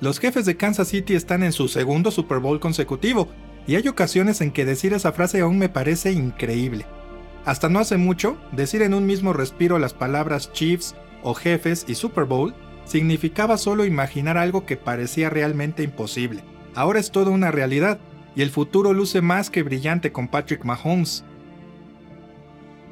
los 0.01 0.19
jefes 0.19 0.45
de 0.45 0.57
Kansas 0.57 0.89
City 0.89 1.15
están 1.15 1.43
en 1.43 1.53
su 1.53 1.69
segundo 1.69 2.11
Super 2.11 2.39
Bowl 2.39 2.61
consecutivo, 2.61 3.29
y 3.67 3.77
hay 3.77 3.87
ocasiones 3.87 4.41
en 4.41 4.51
que 4.51 4.65
decir 4.65 4.95
esa 4.95 5.13
frase 5.13 5.41
aún 5.41 5.59
me 5.59 5.69
parece 5.69 6.13
increíble. 6.13 6.87
Hasta 7.45 7.69
no 7.69 7.79
hace 7.79 7.97
mucho, 7.97 8.39
decir 8.53 8.83
en 8.83 8.95
un 8.95 9.07
mismo 9.07 9.33
respiro 9.33 9.79
las 9.79 9.93
palabras 9.93 10.53
Chiefs 10.53 10.95
o 11.23 11.35
jefes 11.35 11.85
y 11.87 11.95
Super 11.95 12.25
Bowl 12.25 12.55
significaba 12.85 13.59
solo 13.59 13.85
imaginar 13.85 14.39
algo 14.39 14.65
que 14.65 14.77
parecía 14.77 15.29
realmente 15.31 15.83
imposible. 15.83 16.43
Ahora 16.75 17.01
es 17.01 17.11
todo 17.11 17.31
una 17.31 17.51
realidad, 17.51 17.99
y 18.35 18.43
el 18.43 18.51
futuro 18.51 18.93
luce 18.93 19.21
más 19.21 19.51
que 19.51 19.63
brillante 19.63 20.13
con 20.13 20.29
Patrick 20.29 20.65
Mahomes. 20.65 21.25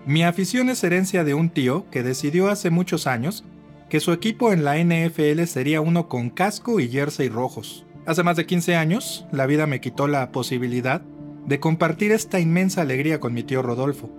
Mi 0.06 0.22
afición 0.22 0.68
es 0.68 0.82
herencia 0.84 1.24
de 1.24 1.34
un 1.34 1.50
tío 1.50 1.86
que 1.90 2.02
decidió 2.02 2.48
hace 2.48 2.70
muchos 2.70 3.06
años 3.06 3.44
que 3.88 4.00
su 4.00 4.12
equipo 4.12 4.52
en 4.52 4.64
la 4.64 4.78
NFL 4.78 5.44
sería 5.44 5.80
uno 5.80 6.08
con 6.08 6.30
casco 6.30 6.80
y 6.80 6.88
jersey 6.88 7.28
rojos. 7.28 7.86
Hace 8.06 8.22
más 8.22 8.36
de 8.36 8.46
15 8.46 8.76
años, 8.76 9.26
la 9.32 9.46
vida 9.46 9.66
me 9.66 9.80
quitó 9.80 10.06
la 10.06 10.30
posibilidad 10.32 11.02
de 11.46 11.60
compartir 11.60 12.12
esta 12.12 12.40
inmensa 12.40 12.82
alegría 12.82 13.20
con 13.20 13.34
mi 13.34 13.42
tío 13.42 13.62
Rodolfo. 13.62 14.10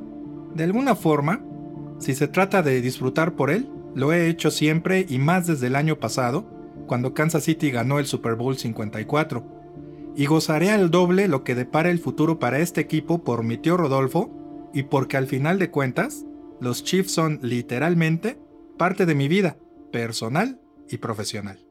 De 0.54 0.64
alguna 0.64 0.96
forma, 0.96 1.42
si 2.00 2.16
se 2.16 2.28
trata 2.28 2.64
de 2.64 2.82
disfrutar 2.82 3.34
por 3.34 3.52
él, 3.52 3.70
lo 3.96 4.14
he 4.14 4.30
hecho 4.30 4.52
siempre 4.52 5.06
y 5.08 5.20
más 5.20 5.48
desde 5.48 5.68
el 5.68 5.76
año 5.76 6.00
pasado, 6.00 6.46
cuando 6.88 7.13
Kansas 7.13 7.44
City 7.44 7.70
ganó 7.70 8.00
el 8.00 8.08
Super 8.08 8.36
Bowl 8.36 8.58
54. 8.58 9.46
Y 10.15 10.25
gozaré 10.25 10.72
al 10.72 10.89
doble 10.89 11.27
lo 11.27 11.44
que 11.44 11.53
depara 11.53 11.91
el 11.91 12.00
futuro 12.00 12.39
para 12.39 12.60
este 12.60 12.82
equipo 12.82 13.24
por 13.24 13.44
mi 13.44 13.58
tío 13.58 13.77
Rodolfo 13.77 14.70
y 14.74 14.84
porque 14.84 15.17
al 15.17 15.27
final 15.27 15.60
de 15.60 15.70
cuentas, 15.70 16.25
los 16.60 16.84
Chiefs 16.84 17.12
son 17.12 17.39
literalmente 17.44 18.39
parte 18.77 19.06
de 19.06 19.13
mi 19.13 19.27
vida, 19.27 19.58
personal 19.91 20.60
y 20.89 20.98
profesional. 20.98 21.67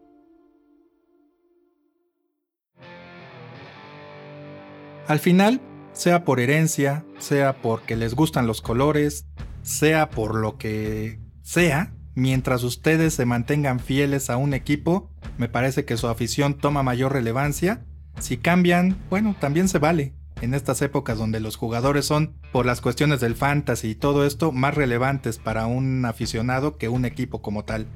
Al 5.06 5.18
final, 5.20 5.60
sea 5.92 6.24
por 6.24 6.40
herencia, 6.40 7.04
sea 7.18 7.60
porque 7.62 7.96
les 7.96 8.14
gustan 8.14 8.46
los 8.46 8.60
colores, 8.60 9.26
sea 9.62 10.10
por 10.10 10.34
lo 10.34 10.58
que 10.58 11.20
sea, 11.42 11.94
mientras 12.16 12.64
ustedes 12.64 13.14
se 13.14 13.26
mantengan 13.26 13.78
fieles 13.78 14.30
a 14.30 14.38
un 14.38 14.54
equipo, 14.54 15.08
me 15.38 15.48
parece 15.48 15.84
que 15.84 15.96
su 15.96 16.08
afición 16.08 16.54
toma 16.54 16.82
mayor 16.82 17.12
relevancia. 17.12 17.84
Si 18.18 18.38
cambian, 18.38 18.96
bueno, 19.08 19.36
también 19.38 19.68
se 19.68 19.78
vale. 19.78 20.14
en 20.42 20.52
estas 20.52 20.82
épocas 20.82 21.16
donde 21.16 21.40
los 21.40 21.56
jugadores 21.56 22.04
son, 22.04 22.34
por 22.52 22.66
las 22.66 22.82
cuestiones 22.82 23.20
del 23.20 23.36
fantasy 23.36 23.90
y 23.90 23.94
todo 23.94 24.26
esto, 24.26 24.52
más 24.52 24.74
relevantes 24.74 25.38
para 25.38 25.66
un 25.66 26.04
aficionado 26.04 26.76
que 26.76 26.90
un 26.90 27.06
equipo 27.06 27.40
como 27.40 27.64
tal. 27.64 27.86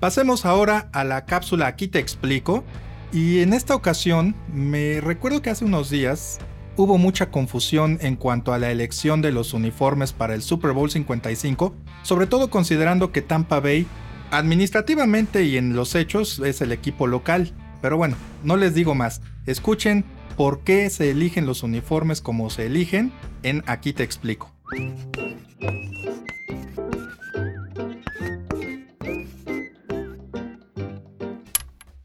Pasemos 0.00 0.46
ahora 0.46 0.88
a 0.92 1.04
la 1.04 1.26
cápsula 1.26 1.66
Aquí 1.66 1.88
te 1.88 1.98
explico. 1.98 2.64
Y 3.12 3.40
en 3.40 3.52
esta 3.52 3.74
ocasión, 3.74 4.34
me 4.52 5.00
recuerdo 5.00 5.42
que 5.42 5.50
hace 5.50 5.64
unos 5.64 5.90
días 5.90 6.38
hubo 6.76 6.98
mucha 6.98 7.30
confusión 7.30 7.98
en 8.00 8.16
cuanto 8.16 8.52
a 8.52 8.58
la 8.58 8.70
elección 8.70 9.22
de 9.22 9.32
los 9.32 9.54
uniformes 9.54 10.12
para 10.12 10.34
el 10.34 10.42
Super 10.42 10.72
Bowl 10.72 10.90
55, 10.90 11.74
sobre 12.02 12.26
todo 12.26 12.50
considerando 12.50 13.12
que 13.12 13.22
Tampa 13.22 13.60
Bay 13.60 13.86
administrativamente 14.30 15.44
y 15.44 15.56
en 15.56 15.74
los 15.74 15.94
hechos 15.94 16.40
es 16.40 16.60
el 16.60 16.72
equipo 16.72 17.06
local. 17.06 17.52
Pero 17.80 17.96
bueno, 17.96 18.16
no 18.42 18.56
les 18.56 18.74
digo 18.74 18.94
más. 18.94 19.20
Escuchen 19.46 20.04
por 20.36 20.60
qué 20.60 20.90
se 20.90 21.10
eligen 21.10 21.46
los 21.46 21.62
uniformes 21.62 22.20
como 22.20 22.50
se 22.50 22.66
eligen 22.66 23.12
en 23.42 23.62
Aquí 23.66 23.92
te 23.92 24.02
explico. 24.02 24.52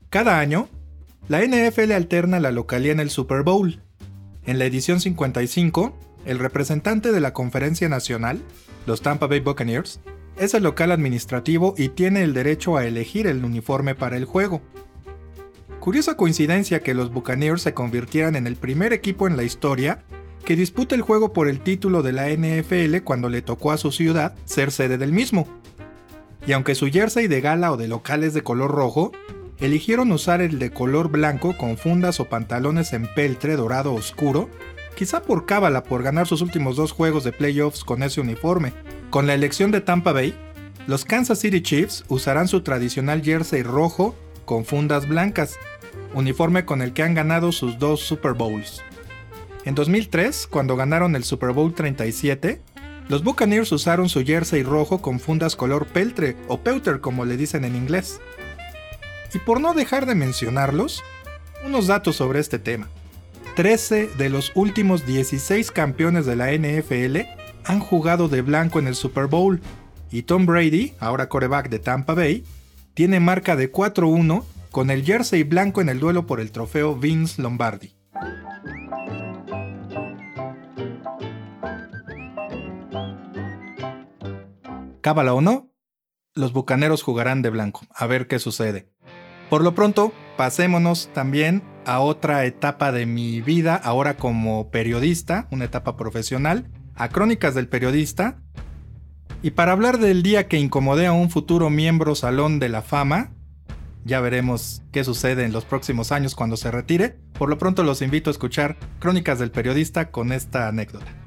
Cada 0.09 0.39
año, 0.39 0.67
la 1.29 1.41
NFL 1.41 1.93
alterna 1.93 2.39
la 2.41 2.51
localía 2.51 2.91
en 2.91 2.99
el 2.99 3.09
Super 3.09 3.43
Bowl. 3.43 3.81
En 4.45 4.57
la 4.57 4.65
edición 4.65 4.99
55, 4.99 5.95
el 6.25 6.39
representante 6.39 7.11
de 7.11 7.19
la 7.19 7.31
Conferencia 7.31 7.87
Nacional, 7.89 8.41
los 8.87 9.01
Tampa 9.01 9.27
Bay 9.27 9.39
Buccaneers, 9.39 9.99
es 10.39 10.55
el 10.55 10.63
local 10.63 10.91
administrativo 10.91 11.75
y 11.77 11.89
tiene 11.89 12.23
el 12.23 12.33
derecho 12.33 12.75
a 12.75 12.85
elegir 12.85 13.27
el 13.27 13.45
uniforme 13.45 13.93
para 13.93 14.17
el 14.17 14.25
juego. 14.25 14.61
Curiosa 15.79 16.17
coincidencia 16.17 16.79
que 16.79 16.95
los 16.95 17.13
Buccaneers 17.13 17.61
se 17.61 17.75
convirtieran 17.75 18.35
en 18.35 18.47
el 18.47 18.55
primer 18.55 18.93
equipo 18.93 19.27
en 19.27 19.37
la 19.37 19.43
historia 19.43 20.03
que 20.43 20.55
disputa 20.55 20.95
el 20.95 21.01
juego 21.01 21.33
por 21.33 21.47
el 21.47 21.59
título 21.59 22.01
de 22.01 22.11
la 22.11 22.29
NFL 22.29 23.03
cuando 23.03 23.29
le 23.29 23.43
tocó 23.43 23.71
a 23.71 23.77
su 23.77 23.91
ciudad 23.91 24.33
ser 24.45 24.71
sede 24.71 24.97
del 24.97 25.11
mismo. 25.11 25.47
Y 26.47 26.53
aunque 26.53 26.73
su 26.73 26.87
jersey 26.87 27.27
de 27.27 27.41
gala 27.41 27.71
o 27.71 27.77
de 27.77 27.87
local 27.87 28.23
es 28.23 28.33
de 28.33 28.41
color 28.41 28.71
rojo, 28.71 29.11
eligieron 29.61 30.11
usar 30.11 30.41
el 30.41 30.59
de 30.59 30.71
color 30.71 31.09
blanco 31.09 31.55
con 31.55 31.77
fundas 31.77 32.19
o 32.19 32.25
pantalones 32.25 32.93
en 32.93 33.07
peltre 33.13 33.55
dorado 33.55 33.93
oscuro, 33.93 34.49
quizá 34.95 35.21
por 35.21 35.45
cábala 35.45 35.83
por 35.83 36.03
ganar 36.03 36.27
sus 36.27 36.41
últimos 36.41 36.75
dos 36.75 36.91
juegos 36.91 37.23
de 37.23 37.31
playoffs 37.31 37.83
con 37.83 38.03
ese 38.03 38.19
uniforme. 38.19 38.73
Con 39.11 39.27
la 39.27 39.35
elección 39.35 39.71
de 39.71 39.81
Tampa 39.81 40.11
Bay, 40.11 40.35
los 40.87 41.05
Kansas 41.05 41.39
City 41.39 41.61
Chiefs 41.61 42.03
usarán 42.07 42.47
su 42.47 42.61
tradicional 42.61 43.21
jersey 43.21 43.61
rojo 43.61 44.15
con 44.45 44.65
fundas 44.65 45.07
blancas, 45.07 45.57
uniforme 46.15 46.65
con 46.65 46.81
el 46.81 46.91
que 46.93 47.03
han 47.03 47.13
ganado 47.13 47.51
sus 47.51 47.77
dos 47.77 48.01
Super 48.01 48.33
Bowls. 48.33 48.81
En 49.63 49.75
2003, 49.75 50.47
cuando 50.47 50.75
ganaron 50.75 51.15
el 51.15 51.23
Super 51.23 51.51
Bowl 51.51 51.75
37, 51.75 52.61
los 53.09 53.23
Buccaneers 53.23 53.71
usaron 53.71 54.09
su 54.09 54.23
jersey 54.25 54.63
rojo 54.63 55.03
con 55.03 55.19
fundas 55.19 55.55
color 55.55 55.85
peltre 55.85 56.35
o 56.47 56.61
pewter 56.61 56.99
como 56.99 57.25
le 57.25 57.37
dicen 57.37 57.63
en 57.63 57.75
inglés. 57.75 58.19
Y 59.33 59.39
por 59.39 59.61
no 59.61 59.73
dejar 59.73 60.05
de 60.05 60.15
mencionarlos, 60.15 61.03
unos 61.65 61.87
datos 61.87 62.15
sobre 62.15 62.39
este 62.39 62.59
tema. 62.59 62.89
13 63.55 64.07
de 64.17 64.29
los 64.29 64.51
últimos 64.55 65.05
16 65.05 65.71
campeones 65.71 66.25
de 66.25 66.35
la 66.35 66.51
NFL 66.51 67.27
han 67.65 67.79
jugado 67.79 68.27
de 68.27 68.41
blanco 68.41 68.79
en 68.79 68.87
el 68.87 68.95
Super 68.95 69.27
Bowl, 69.27 69.61
y 70.09 70.23
Tom 70.23 70.45
Brady, 70.45 70.93
ahora 70.99 71.29
coreback 71.29 71.69
de 71.69 71.79
Tampa 71.79 72.13
Bay, 72.13 72.43
tiene 72.93 73.19
marca 73.19 73.55
de 73.55 73.71
4-1 73.71 74.43
con 74.71 74.89
el 74.89 75.03
jersey 75.03 75.43
blanco 75.43 75.81
en 75.81 75.89
el 75.89 75.99
duelo 75.99 76.25
por 76.25 76.39
el 76.39 76.51
trofeo 76.51 76.95
Vince 76.95 77.41
Lombardi. 77.41 77.93
Cábala 85.01 85.33
o 85.33 85.41
no, 85.41 85.71
los 86.33 86.53
bucaneros 86.53 87.03
jugarán 87.03 87.41
de 87.41 87.49
blanco, 87.49 87.81
a 87.93 88.05
ver 88.05 88.27
qué 88.27 88.39
sucede. 88.39 88.89
Por 89.51 89.65
lo 89.65 89.75
pronto, 89.75 90.13
pasémonos 90.37 91.09
también 91.13 91.61
a 91.85 91.99
otra 91.99 92.45
etapa 92.45 92.93
de 92.93 93.05
mi 93.05 93.41
vida, 93.41 93.75
ahora 93.75 94.15
como 94.15 94.71
periodista, 94.71 95.49
una 95.51 95.65
etapa 95.65 95.97
profesional, 95.97 96.71
a 96.95 97.09
Crónicas 97.09 97.53
del 97.53 97.67
Periodista. 97.67 98.37
Y 99.43 99.51
para 99.51 99.73
hablar 99.73 99.97
del 99.97 100.23
día 100.23 100.47
que 100.47 100.57
incomodé 100.57 101.05
a 101.05 101.11
un 101.11 101.29
futuro 101.29 101.69
miembro 101.69 102.15
Salón 102.15 102.59
de 102.59 102.69
la 102.69 102.81
Fama, 102.81 103.33
ya 104.05 104.21
veremos 104.21 104.83
qué 104.93 105.03
sucede 105.03 105.43
en 105.43 105.51
los 105.51 105.65
próximos 105.65 106.13
años 106.13 106.33
cuando 106.33 106.55
se 106.55 106.71
retire. 106.71 107.17
Por 107.37 107.49
lo 107.49 107.57
pronto 107.57 107.83
los 107.83 108.01
invito 108.01 108.29
a 108.29 108.31
escuchar 108.31 108.77
Crónicas 108.99 109.37
del 109.37 109.51
Periodista 109.51 110.11
con 110.11 110.31
esta 110.31 110.69
anécdota. 110.69 111.20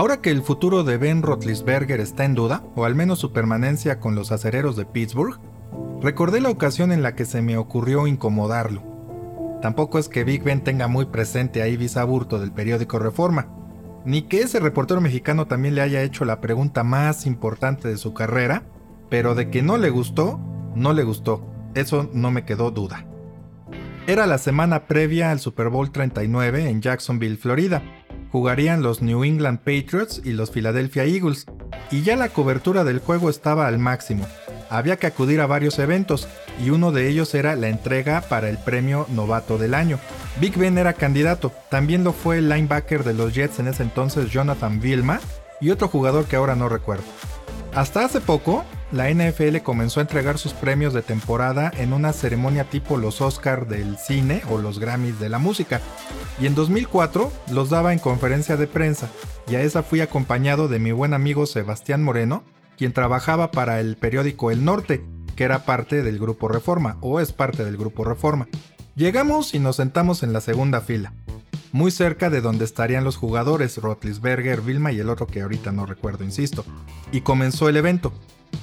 Ahora 0.00 0.22
que 0.22 0.30
el 0.30 0.40
futuro 0.40 0.82
de 0.82 0.96
Ben 0.96 1.20
Roethlisberger 1.20 2.00
está 2.00 2.24
en 2.24 2.34
duda, 2.34 2.64
o 2.74 2.86
al 2.86 2.94
menos 2.94 3.18
su 3.18 3.34
permanencia 3.34 4.00
con 4.00 4.14
los 4.14 4.32
acereros 4.32 4.74
de 4.74 4.86
Pittsburgh, 4.86 5.38
recordé 6.00 6.40
la 6.40 6.48
ocasión 6.48 6.90
en 6.90 7.02
la 7.02 7.14
que 7.14 7.26
se 7.26 7.42
me 7.42 7.58
ocurrió 7.58 8.06
incomodarlo. 8.06 8.82
Tampoco 9.60 9.98
es 9.98 10.08
que 10.08 10.24
Big 10.24 10.42
Ben 10.42 10.64
tenga 10.64 10.88
muy 10.88 11.04
presente 11.04 11.60
a 11.60 11.68
Ibis 11.68 11.98
Aburto 11.98 12.38
del 12.38 12.50
periódico 12.50 12.98
Reforma, 12.98 13.48
ni 14.06 14.22
que 14.22 14.40
ese 14.40 14.58
reportero 14.58 15.02
mexicano 15.02 15.46
también 15.46 15.74
le 15.74 15.82
haya 15.82 16.00
hecho 16.00 16.24
la 16.24 16.40
pregunta 16.40 16.82
más 16.82 17.26
importante 17.26 17.86
de 17.86 17.98
su 17.98 18.14
carrera, 18.14 18.62
pero 19.10 19.34
de 19.34 19.50
que 19.50 19.60
no 19.60 19.76
le 19.76 19.90
gustó, 19.90 20.40
no 20.74 20.94
le 20.94 21.02
gustó, 21.02 21.44
eso 21.74 22.08
no 22.14 22.30
me 22.30 22.46
quedó 22.46 22.70
duda. 22.70 23.04
Era 24.06 24.26
la 24.26 24.38
semana 24.38 24.86
previa 24.86 25.30
al 25.30 25.40
Super 25.40 25.68
Bowl 25.68 25.92
39 25.92 26.70
en 26.70 26.80
Jacksonville, 26.80 27.36
Florida. 27.36 27.82
Jugarían 28.32 28.82
los 28.82 29.02
New 29.02 29.24
England 29.24 29.58
Patriots 29.58 30.20
y 30.24 30.32
los 30.32 30.50
Philadelphia 30.50 31.04
Eagles, 31.04 31.46
y 31.90 32.02
ya 32.02 32.16
la 32.16 32.28
cobertura 32.28 32.84
del 32.84 33.00
juego 33.00 33.30
estaba 33.30 33.66
al 33.66 33.78
máximo 33.78 34.26
había 34.70 34.96
que 34.96 35.08
acudir 35.08 35.40
a 35.40 35.46
varios 35.46 35.78
eventos 35.78 36.28
y 36.64 36.70
uno 36.70 36.92
de 36.92 37.08
ellos 37.08 37.34
era 37.34 37.56
la 37.56 37.68
entrega 37.68 38.22
para 38.22 38.48
el 38.48 38.56
premio 38.56 39.04
novato 39.10 39.58
del 39.58 39.74
año. 39.74 39.98
Big 40.40 40.56
Ben 40.56 40.78
era 40.78 40.92
candidato, 40.92 41.52
también 41.70 42.04
lo 42.04 42.12
fue 42.12 42.38
el 42.38 42.48
linebacker 42.48 43.04
de 43.04 43.12
los 43.12 43.34
Jets 43.34 43.58
en 43.58 43.66
ese 43.66 43.82
entonces 43.82 44.30
Jonathan 44.30 44.80
Vilma 44.80 45.20
y 45.60 45.70
otro 45.70 45.88
jugador 45.88 46.24
que 46.26 46.36
ahora 46.36 46.54
no 46.54 46.68
recuerdo. 46.68 47.04
Hasta 47.74 48.04
hace 48.04 48.20
poco, 48.20 48.64
la 48.92 49.08
NFL 49.08 49.58
comenzó 49.58 50.00
a 50.00 50.02
entregar 50.02 50.38
sus 50.38 50.52
premios 50.52 50.92
de 50.92 51.02
temporada 51.02 51.70
en 51.76 51.92
una 51.92 52.12
ceremonia 52.12 52.64
tipo 52.64 52.96
los 52.96 53.20
Oscar 53.20 53.68
del 53.68 53.96
cine 53.98 54.42
o 54.50 54.58
los 54.58 54.78
Grammys 54.78 55.20
de 55.20 55.28
la 55.28 55.38
música, 55.38 55.80
y 56.40 56.46
en 56.46 56.54
2004 56.54 57.32
los 57.52 57.70
daba 57.70 57.92
en 57.92 57.98
conferencia 57.98 58.56
de 58.56 58.66
prensa, 58.66 59.08
y 59.48 59.54
a 59.54 59.62
esa 59.62 59.82
fui 59.82 60.00
acompañado 60.00 60.68
de 60.68 60.78
mi 60.78 60.92
buen 60.92 61.14
amigo 61.14 61.46
Sebastián 61.46 62.02
Moreno, 62.02 62.42
quien 62.76 62.92
trabajaba 62.92 63.50
para 63.50 63.80
el 63.80 63.96
periódico 63.96 64.50
El 64.50 64.64
Norte, 64.64 65.04
que 65.36 65.44
era 65.44 65.64
parte 65.64 66.02
del 66.02 66.18
Grupo 66.18 66.48
Reforma, 66.48 66.98
o 67.00 67.20
es 67.20 67.32
parte 67.32 67.64
del 67.64 67.76
Grupo 67.76 68.04
Reforma. 68.04 68.48
Llegamos 68.96 69.54
y 69.54 69.60
nos 69.60 69.76
sentamos 69.76 70.22
en 70.22 70.32
la 70.32 70.40
segunda 70.40 70.80
fila, 70.80 71.12
muy 71.72 71.90
cerca 71.90 72.30
de 72.30 72.40
donde 72.40 72.64
estarían 72.64 73.04
los 73.04 73.16
jugadores 73.16 73.76
Rotlisberger, 73.78 74.60
Vilma 74.60 74.92
y 74.92 75.00
el 75.00 75.10
otro 75.10 75.26
que 75.26 75.42
ahorita 75.42 75.72
no 75.72 75.86
recuerdo, 75.86 76.24
insisto. 76.24 76.64
Y 77.12 77.20
comenzó 77.20 77.68
el 77.68 77.76
evento. 77.76 78.12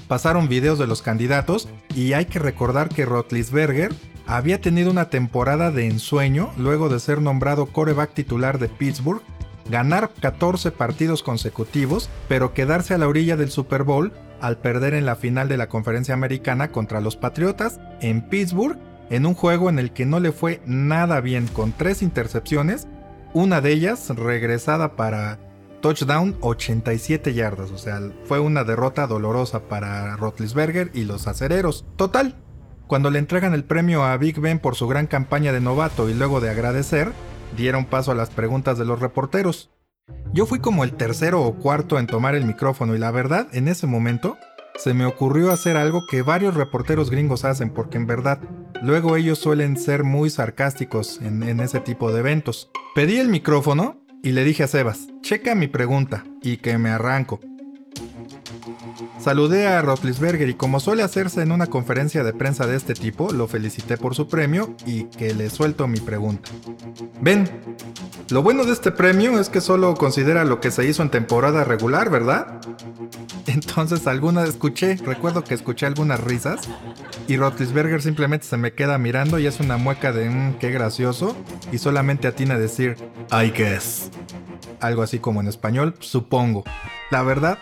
Pasaron 0.07 0.49
videos 0.49 0.79
de 0.79 0.87
los 0.87 1.01
candidatos 1.01 1.69
y 1.95 2.13
hay 2.13 2.25
que 2.25 2.39
recordar 2.39 2.89
que 2.89 3.05
Rotlisberger 3.05 3.93
había 4.25 4.59
tenido 4.59 4.91
una 4.91 5.09
temporada 5.09 5.71
de 5.71 5.87
ensueño 5.87 6.51
luego 6.57 6.89
de 6.89 6.99
ser 6.99 7.21
nombrado 7.21 7.67
coreback 7.67 8.13
titular 8.13 8.59
de 8.59 8.67
Pittsburgh 8.67 9.21
ganar 9.69 10.11
14 10.21 10.71
partidos 10.71 11.23
consecutivos, 11.23 12.09
pero 12.27 12.53
quedarse 12.53 12.93
a 12.93 12.97
la 12.97 13.07
orilla 13.07 13.37
del 13.37 13.51
Super 13.51 13.83
Bowl 13.83 14.13
al 14.41 14.57
perder 14.57 14.93
en 14.93 15.05
la 15.05 15.15
final 15.15 15.47
de 15.47 15.57
la 15.57 15.67
conferencia 15.67 16.13
americana 16.13 16.71
contra 16.71 17.01
los 17.01 17.15
Patriotas 17.15 17.79
en 18.01 18.21
Pittsburgh, 18.21 18.77
en 19.09 19.25
un 19.25 19.33
juego 19.33 19.69
en 19.69 19.79
el 19.79 19.91
que 19.91 20.05
no 20.05 20.19
le 20.19 20.31
fue 20.31 20.61
nada 20.65 21.21
bien 21.21 21.47
con 21.47 21.71
tres 21.71 22.01
intercepciones, 22.01 22.87
una 23.33 23.61
de 23.61 23.71
ellas 23.71 24.09
regresada 24.09 24.95
para 24.95 25.39
touchdown 25.81 26.35
87 26.41 27.33
yardas, 27.33 27.71
o 27.71 27.77
sea, 27.77 28.01
fue 28.25 28.39
una 28.39 28.63
derrota 28.63 29.07
dolorosa 29.07 29.61
para 29.67 30.15
Rotlisberger 30.15 30.91
y 30.93 31.03
los 31.03 31.27
acereros. 31.27 31.85
Total, 31.95 32.35
cuando 32.87 33.09
le 33.09 33.19
entregan 33.19 33.53
el 33.53 33.63
premio 33.63 34.03
a 34.03 34.17
Big 34.17 34.39
Ben 34.39 34.59
por 34.59 34.75
su 34.75 34.87
gran 34.87 35.07
campaña 35.07 35.51
de 35.51 35.61
novato 35.61 36.09
y 36.09 36.13
luego 36.13 36.41
de 36.41 36.49
agradecer, 36.49 37.11
dieron 37.55 37.85
paso 37.85 38.11
a 38.11 38.15
las 38.15 38.29
preguntas 38.29 38.77
de 38.77 38.85
los 38.85 38.99
reporteros. 38.99 39.69
Yo 40.33 40.45
fui 40.45 40.59
como 40.59 40.83
el 40.83 40.93
tercero 40.93 41.43
o 41.43 41.55
cuarto 41.55 41.99
en 41.99 42.07
tomar 42.07 42.35
el 42.35 42.45
micrófono 42.45 42.95
y 42.95 42.97
la 42.97 43.11
verdad, 43.11 43.47
en 43.51 43.67
ese 43.67 43.87
momento, 43.87 44.37
se 44.77 44.93
me 44.93 45.05
ocurrió 45.05 45.51
hacer 45.51 45.75
algo 45.75 46.05
que 46.05 46.21
varios 46.21 46.55
reporteros 46.55 47.09
gringos 47.09 47.43
hacen 47.45 47.71
porque 47.71 47.97
en 47.97 48.05
verdad, 48.05 48.39
luego 48.81 49.15
ellos 49.17 49.39
suelen 49.39 49.75
ser 49.75 50.03
muy 50.03 50.29
sarcásticos 50.29 51.19
en, 51.21 51.59
ese 51.59 51.79
tipo 51.79 52.11
de 52.11 52.19
eventos. 52.19 52.69
Pedí 52.95 53.17
el 53.17 53.27
micrófono 53.27 53.99
y 54.23 54.31
le 54.31 54.43
dije 54.43 54.63
a 54.63 54.67
Sebas, 54.67 55.07
checa 55.21 55.55
mi 55.55 55.67
pregunta 55.67 56.23
y 56.41 56.57
que 56.57 56.77
me 56.77 56.89
arranco. 56.89 57.39
Saludé 59.19 59.67
a 59.67 59.81
Rotlisberger 59.81 60.47
y 60.47 60.53
como 60.53 60.79
suele 60.79 61.03
hacerse 61.03 61.41
en 61.41 61.51
una 61.51 61.67
conferencia 61.67 62.23
de 62.23 62.33
prensa 62.33 62.67
de 62.67 62.75
este 62.75 62.93
tipo, 62.93 63.31
lo 63.31 63.47
felicité 63.47 63.97
por 63.97 64.15
su 64.15 64.27
premio 64.27 64.75
y 64.85 65.05
que 65.05 65.33
le 65.33 65.49
suelto 65.49 65.87
mi 65.87 65.99
pregunta. 65.99 66.49
Ven, 67.19 67.49
lo 68.29 68.43
bueno 68.43 68.63
de 68.63 68.73
este 68.73 68.91
premio 68.91 69.39
es 69.39 69.49
que 69.49 69.59
solo 69.59 69.95
considera 69.95 70.45
lo 70.45 70.59
que 70.59 70.71
se 70.71 70.87
hizo 70.87 71.01
en 71.01 71.09
temporada 71.09 71.63
regular, 71.63 72.09
¿verdad? 72.09 72.61
Entonces 73.47 74.05
alguna 74.07 74.43
escuché, 74.43 74.95
recuerdo 74.97 75.43
que 75.43 75.55
escuché 75.55 75.85
algunas 75.85 76.19
risas 76.19 76.61
y 77.27 77.37
Rotlisberger 77.37 78.01
simplemente 78.01 78.45
se 78.45 78.57
me 78.57 78.73
queda 78.73 78.97
mirando 78.97 79.39
y 79.39 79.47
hace 79.47 79.63
una 79.63 79.77
mueca 79.77 80.11
de 80.11 80.29
mmm, 80.29 80.59
qué 80.59 80.69
gracioso 80.71 81.35
y 81.71 81.79
solamente 81.79 82.27
atina 82.27 82.55
a 82.55 82.59
decir 82.59 82.97
I 83.31 83.51
guess. 83.51 84.11
Algo 84.79 85.01
así 85.01 85.17
como 85.17 85.41
en 85.41 85.47
español, 85.47 85.95
supongo. 85.99 86.63
La 87.09 87.23
verdad 87.23 87.57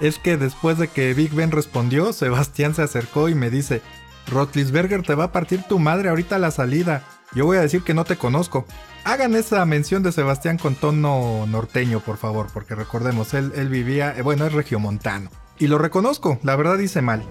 es 0.00 0.18
que 0.18 0.36
después 0.36 0.78
de 0.78 0.88
que 0.88 1.14
Big 1.14 1.32
Ben 1.34 1.50
respondió, 1.50 2.12
Sebastián 2.12 2.74
se 2.74 2.82
acercó 2.82 3.28
y 3.28 3.34
me 3.34 3.50
dice, 3.50 3.82
Rotlisberger 4.26 5.02
te 5.02 5.14
va 5.14 5.24
a 5.24 5.32
partir 5.32 5.62
tu 5.64 5.78
madre 5.78 6.08
ahorita 6.08 6.38
la 6.38 6.50
salida. 6.50 7.04
Yo 7.32 7.46
voy 7.46 7.58
a 7.58 7.62
decir 7.62 7.82
que 7.82 7.94
no 7.94 8.04
te 8.04 8.16
conozco. 8.16 8.66
Hagan 9.04 9.34
esa 9.34 9.64
mención 9.64 10.02
de 10.02 10.12
Sebastián 10.12 10.58
con 10.58 10.74
tono 10.74 11.46
norteño, 11.46 12.00
por 12.00 12.16
favor, 12.16 12.48
porque 12.52 12.74
recordemos, 12.74 13.34
él, 13.34 13.52
él 13.56 13.68
vivía, 13.68 14.16
eh, 14.16 14.22
bueno, 14.22 14.46
es 14.46 14.52
regiomontano. 14.52 15.30
Y 15.58 15.68
lo 15.68 15.78
reconozco, 15.78 16.38
la 16.42 16.56
verdad 16.56 16.78
hice 16.78 17.02
mal. 17.02 17.22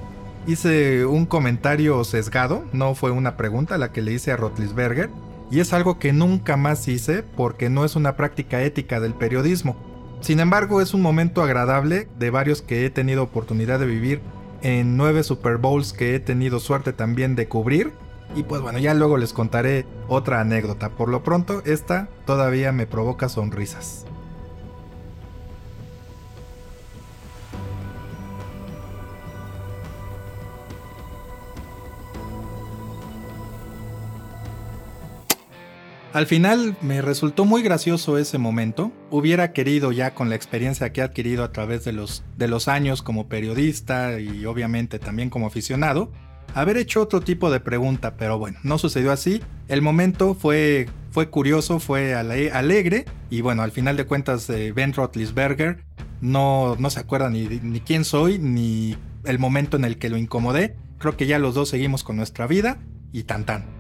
Hice 0.48 1.06
un 1.06 1.26
comentario 1.26 2.04
sesgado, 2.04 2.64
no 2.72 2.96
fue 2.96 3.12
una 3.12 3.36
pregunta 3.36 3.78
la 3.78 3.92
que 3.92 4.02
le 4.02 4.14
hice 4.14 4.32
a 4.32 4.38
Rotlisberger, 4.38 5.10
y 5.52 5.60
es 5.60 5.74
algo 5.74 6.00
que 6.00 6.14
nunca 6.14 6.58
más 6.58 6.88
hice 6.88 7.24
porque 7.24 7.70
no 7.70 7.86
es 7.86 7.96
una 7.96 8.16
práctica 8.16 8.62
ética 8.62 9.00
del 9.00 9.14
periodismo. 9.14 9.89
Sin 10.22 10.40
embargo, 10.40 10.82
es 10.82 10.94
un 10.94 11.02
momento 11.02 11.42
agradable 11.42 12.08
de 12.18 12.30
varios 12.30 12.62
que 12.62 12.86
he 12.86 12.90
tenido 12.90 13.24
oportunidad 13.24 13.80
de 13.80 13.86
vivir 13.86 14.22
en 14.62 14.98
nueve 14.98 15.24
Super 15.24 15.58
Bowls 15.58 15.94
que 15.94 16.16
he 16.16 16.20
tenido 16.20 16.60
suerte 16.60 16.94
también 16.94 17.36
de 17.36 17.48
cubrir. 17.48 17.94
Y 18.36 18.44
pues 18.44 18.62
bueno, 18.62 18.78
ya 18.80 18.94
luego 18.94 19.18
les 19.18 19.34
contaré 19.34 19.86
otra 20.08 20.42
anécdota. 20.42 20.90
Por 20.90 21.10
lo 21.10 21.24
pronto, 21.24 21.64
esta 21.66 22.10
todavía 22.26 22.72
me 22.72 22.86
provoca 22.86 23.30
sonrisas. 23.30 24.06
Al 36.20 36.28
final 36.28 36.76
me 36.82 37.02
resultó 37.02 37.46
muy 37.46 37.64
gracioso 37.64 38.18
ese 38.18 38.38
momento. 38.38 38.92
Hubiera 39.10 39.54
querido 39.54 39.94
ya 39.94 40.14
con 40.14 40.28
la 40.28 40.36
experiencia 40.36 40.92
que 40.92 41.00
he 41.00 41.04
adquirido 41.06 41.46
a 41.46 41.54
través 41.54 41.86
de 41.86 41.94
los, 41.94 42.26
de 42.36 42.50
los 42.50 42.68
años 42.68 43.02
como 43.02 43.30
periodista 43.30 44.20
y 44.20 44.46
obviamente 44.46 45.00
también 45.00 45.30
como 45.30 45.48
aficionado, 45.48 46.12
haber 46.54 46.76
hecho 46.76 47.02
otro 47.02 47.22
tipo 47.22 47.50
de 47.50 47.62
pregunta, 47.62 48.18
pero 48.18 48.38
bueno, 48.38 48.60
no 48.64 48.78
sucedió 48.78 49.14
así. 49.14 49.42
El 49.70 49.82
momento 49.82 50.36
fue, 50.36 50.90
fue 51.10 51.30
curioso, 51.30 51.80
fue 51.80 52.14
alegre 52.14 53.06
y 53.30 53.40
bueno, 53.40 53.64
al 53.64 53.72
final 53.72 53.96
de 53.96 54.06
cuentas 54.06 54.50
eh, 54.50 54.74
Ben 54.74 54.92
Rotlisberger 54.92 55.86
no, 56.20 56.76
no 56.80 56.90
se 56.90 57.00
acuerda 57.00 57.30
ni, 57.30 57.48
ni 57.48 57.80
quién 57.80 58.04
soy 58.04 58.40
ni 58.40 58.98
el 59.24 59.40
momento 59.40 59.78
en 59.78 59.86
el 59.86 59.98
que 59.98 60.10
lo 60.10 60.18
incomodé. 60.18 60.76
Creo 60.98 61.16
que 61.16 61.28
ya 61.28 61.40
los 61.40 61.56
dos 61.56 61.70
seguimos 61.70 62.04
con 62.04 62.18
nuestra 62.18 62.46
vida 62.46 62.78
y 63.14 63.24
tan 63.24 63.46
tan. 63.46 63.79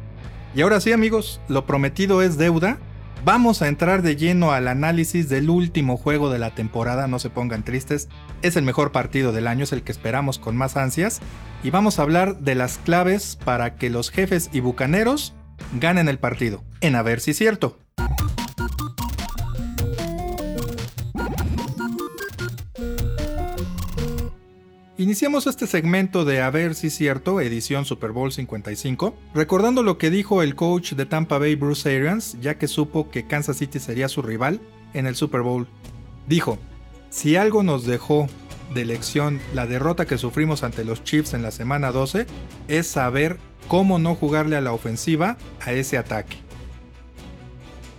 Y 0.55 0.61
ahora 0.61 0.81
sí 0.81 0.91
amigos, 0.91 1.39
lo 1.47 1.65
prometido 1.65 2.21
es 2.23 2.37
deuda. 2.37 2.79
Vamos 3.23 3.61
a 3.61 3.67
entrar 3.67 4.01
de 4.01 4.15
lleno 4.15 4.51
al 4.51 4.67
análisis 4.67 5.29
del 5.29 5.49
último 5.49 5.97
juego 5.97 6.29
de 6.29 6.39
la 6.39 6.55
temporada, 6.55 7.07
no 7.07 7.19
se 7.19 7.29
pongan 7.29 7.63
tristes, 7.63 8.07
es 8.41 8.55
el 8.55 8.63
mejor 8.63 8.91
partido 8.91 9.33
del 9.33 9.47
año, 9.47 9.65
es 9.65 9.73
el 9.73 9.83
que 9.83 9.91
esperamos 9.91 10.39
con 10.39 10.55
más 10.55 10.77
ansias, 10.77 11.19
y 11.61 11.69
vamos 11.69 11.99
a 11.99 12.03
hablar 12.03 12.39
de 12.39 12.55
las 12.55 12.77
claves 12.77 13.37
para 13.43 13.75
que 13.75 13.89
los 13.89 14.09
jefes 14.09 14.49
y 14.53 14.61
bucaneros 14.61 15.35
ganen 15.79 16.07
el 16.07 16.17
partido, 16.17 16.63
en 16.79 16.95
a 16.95 17.01
ver 17.01 17.19
si 17.19 17.31
es 17.31 17.37
cierto. 17.37 17.77
Iniciamos 24.99 25.47
este 25.47 25.65
segmento 25.65 26.25
de 26.25 26.41
A 26.41 26.49
ver 26.49 26.75
si 26.75 26.89
cierto, 26.89 27.39
edición 27.39 27.85
Super 27.85 28.11
Bowl 28.11 28.33
55, 28.33 29.15
recordando 29.33 29.81
lo 29.81 29.97
que 29.97 30.09
dijo 30.09 30.43
el 30.43 30.55
coach 30.55 30.91
de 30.91 31.05
Tampa 31.05 31.37
Bay 31.37 31.55
Bruce 31.55 31.89
Arians, 31.89 32.35
ya 32.41 32.57
que 32.57 32.67
supo 32.67 33.09
que 33.09 33.25
Kansas 33.25 33.55
City 33.55 33.79
sería 33.79 34.09
su 34.09 34.21
rival 34.21 34.59
en 34.93 35.07
el 35.07 35.15
Super 35.15 35.39
Bowl. 35.39 35.69
Dijo, 36.27 36.59
si 37.09 37.37
algo 37.37 37.63
nos 37.63 37.85
dejó 37.85 38.27
de 38.73 38.83
lección 38.83 39.39
la 39.53 39.67
derrota 39.67 40.05
que 40.05 40.17
sufrimos 40.17 40.63
ante 40.63 40.83
los 40.83 41.01
Chiefs 41.05 41.33
en 41.33 41.43
la 41.43 41.51
semana 41.51 41.93
12, 41.93 42.25
es 42.67 42.85
saber 42.85 43.37
cómo 43.69 43.99
no 43.99 44.15
jugarle 44.15 44.57
a 44.57 44.61
la 44.61 44.73
ofensiva 44.73 45.37
a 45.61 45.71
ese 45.71 45.97
ataque. 45.97 46.35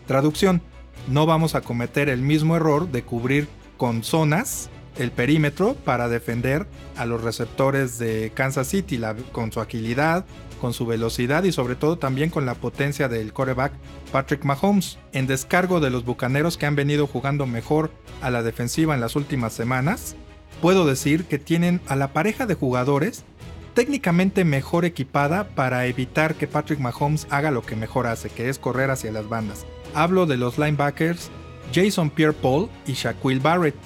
Traducción, 0.06 0.60
no 1.08 1.24
vamos 1.24 1.54
a 1.54 1.62
cometer 1.62 2.10
el 2.10 2.20
mismo 2.20 2.56
error 2.56 2.90
de 2.92 3.04
cubrir 3.04 3.48
con 3.78 4.04
zonas 4.04 4.68
el 5.00 5.12
perímetro 5.12 5.74
para 5.84 6.08
defender 6.08 6.66
a 6.96 7.06
los 7.06 7.22
receptores 7.22 7.98
de 7.98 8.32
Kansas 8.34 8.68
City 8.68 9.00
con 9.32 9.50
su 9.50 9.60
agilidad, 9.60 10.26
con 10.60 10.74
su 10.74 10.84
velocidad 10.84 11.44
y 11.44 11.52
sobre 11.52 11.74
todo 11.74 11.96
también 11.96 12.28
con 12.28 12.44
la 12.44 12.54
potencia 12.54 13.08
del 13.08 13.32
coreback 13.32 13.72
Patrick 14.12 14.44
Mahomes. 14.44 14.98
En 15.12 15.26
descargo 15.26 15.80
de 15.80 15.90
los 15.90 16.04
Bucaneros 16.04 16.58
que 16.58 16.66
han 16.66 16.76
venido 16.76 17.06
jugando 17.06 17.46
mejor 17.46 17.90
a 18.20 18.30
la 18.30 18.42
defensiva 18.42 18.94
en 18.94 19.00
las 19.00 19.16
últimas 19.16 19.54
semanas, 19.54 20.16
puedo 20.60 20.86
decir 20.86 21.24
que 21.24 21.38
tienen 21.38 21.80
a 21.86 21.96
la 21.96 22.12
pareja 22.12 22.44
de 22.46 22.54
jugadores 22.54 23.24
técnicamente 23.72 24.44
mejor 24.44 24.84
equipada 24.84 25.48
para 25.48 25.86
evitar 25.86 26.34
que 26.34 26.46
Patrick 26.46 26.80
Mahomes 26.80 27.26
haga 27.30 27.50
lo 27.50 27.62
que 27.62 27.76
mejor 27.76 28.06
hace, 28.06 28.28
que 28.28 28.50
es 28.50 28.58
correr 28.58 28.90
hacia 28.90 29.12
las 29.12 29.28
bandas. 29.28 29.64
Hablo 29.94 30.26
de 30.26 30.36
los 30.36 30.58
linebackers 30.58 31.30
Jason 31.72 32.10
Pierre-Paul 32.10 32.68
y 32.86 32.92
Shaquille 32.92 33.40
Barrett, 33.40 33.76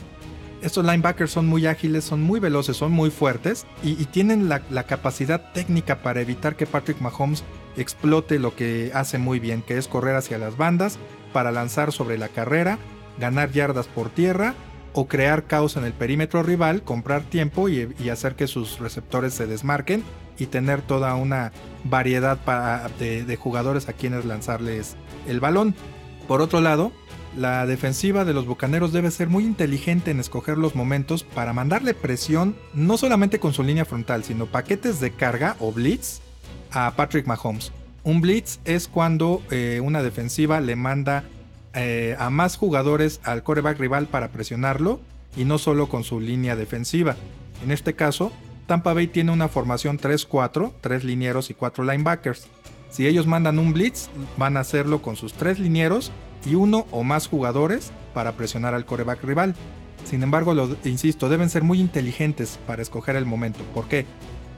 estos 0.65 0.85
linebackers 0.85 1.31
son 1.31 1.47
muy 1.47 1.67
ágiles, 1.67 2.05
son 2.05 2.23
muy 2.23 2.41
veloces, 2.41 2.77
son 2.77 2.91
muy 2.91 3.11
fuertes 3.11 3.67
y, 3.83 3.95
tienen 4.07 4.49
la, 4.49 4.61
capacidad 4.85 5.53
técnica 5.53 6.01
para 6.03 6.21
evitar 6.21 6.57
que 6.57 6.67
Patrick 6.67 7.01
Mahomes 7.01 7.45
explote 7.77 8.39
lo 8.39 8.57
que 8.57 8.91
hace 8.95 9.19
muy 9.19 9.41
bien, 9.41 9.63
que 9.63 9.77
es 9.77 9.89
correr 9.89 10.17
hacia 10.17 10.39
las 10.39 10.57
bandas 10.57 10.99
para 11.33 11.53
lanzar 11.53 11.93
sobre 11.93 12.17
la 12.17 12.29
carrera, 12.29 12.79
ganar 13.19 13.53
yardas 13.53 13.87
por 13.89 14.09
tierra 14.09 14.55
o 14.95 15.07
crear 15.07 15.45
caos 15.45 15.77
en 15.77 15.85
el 15.85 15.93
perímetro 15.93 16.43
rival, 16.43 16.83
comprar 16.83 17.23
tiempo 17.23 17.69
y, 17.69 18.09
hacer 18.09 18.35
que 18.35 18.47
sus 18.47 18.79
receptores 18.79 19.35
se 19.35 19.47
desmarquen 19.47 20.03
y 20.39 20.47
tener 20.47 20.81
toda 20.83 21.15
una 21.15 21.53
variedad 21.85 22.39
de 22.99 23.37
jugadores 23.37 23.89
a 23.89 23.93
quienes 23.93 24.25
lanzarles 24.25 24.97
el 25.27 25.41
balón. 25.41 25.75
Por 26.27 26.41
otro 26.41 26.61
lado, 26.61 26.93
la 27.37 27.67
defensiva 27.67 28.25
de 28.25 28.33
los 28.33 28.47
Bucaneros 28.47 28.93
debe 28.93 29.11
ser 29.11 29.29
muy 29.29 29.45
inteligente 29.45 30.11
en 30.11 30.21
escoger 30.21 30.57
los 30.57 30.75
momentos 30.75 31.25
para 31.25 31.53
mandarle 31.53 31.95
presión 31.95 32.57
no 32.75 32.97
solamente 32.97 33.41
con 33.41 33.53
su 33.53 33.63
línea 33.63 33.85
frontal, 33.85 34.25
sino 34.25 34.47
paquetes 34.47 35.01
de 35.01 35.11
carga 35.11 35.57
o 35.59 35.73
blitz 35.73 36.21
a 36.71 36.93
Patrick 36.97 37.27
Mahomes. 37.27 37.73
Un 38.05 38.21
blitz 38.21 38.61
es 38.65 38.87
cuando 38.87 39.43
eh, 39.51 39.81
una 39.83 40.03
defensiva 40.03 40.61
le 40.61 40.77
manda 40.77 41.25
eh, 41.73 42.17
a 42.19 42.31
más 42.31 42.57
jugadores 42.57 43.21
al 43.25 43.43
coreback 43.43 43.79
rival 43.79 44.07
para 44.07 44.29
presionarlo 44.29 45.01
y 45.37 45.45
no 45.45 45.59
solo 45.59 45.89
con 45.89 46.05
su 46.05 46.21
línea 46.21 46.55
defensiva. 46.55 47.17
En 47.65 47.73
este 47.73 47.95
caso, 47.95 48.31
Tampa 48.67 48.93
Bay 48.93 49.09
tiene 49.09 49.33
una 49.33 49.49
formación 49.49 49.99
3-4, 49.99 50.73
3 50.81 51.05
linieros 51.05 51.51
y 51.51 51.55
4 51.55 51.85
linebackers. 51.85 52.47
Si 52.91 53.07
ellos 53.07 53.27
mandan 53.27 53.59
un 53.59 53.73
blitz, 53.73 54.09
van 54.37 54.57
a 54.57 54.61
hacerlo 54.61 55.03
con 55.03 55.17
sus 55.17 55.33
3 55.33 55.59
linieros 55.59 56.13
y 56.47 56.55
uno 56.55 56.87
o 56.91 57.05
más 57.05 57.27
jugadores 57.27 57.93
para 58.13 58.33
presionar 58.33 58.75
al 58.75 58.87
coreback 58.87 59.23
rival. 59.25 59.55
Sin 60.05 60.23
embargo, 60.23 60.55
lo, 60.55 60.77
insisto, 60.85 61.29
deben 61.29 61.51
ser 61.51 61.63
muy 61.63 61.81
inteligentes 61.81 62.59
para 62.67 62.83
escoger 62.83 63.17
el 63.17 63.25
momento. 63.25 63.61
¿Por 63.75 63.89
qué? 63.89 64.07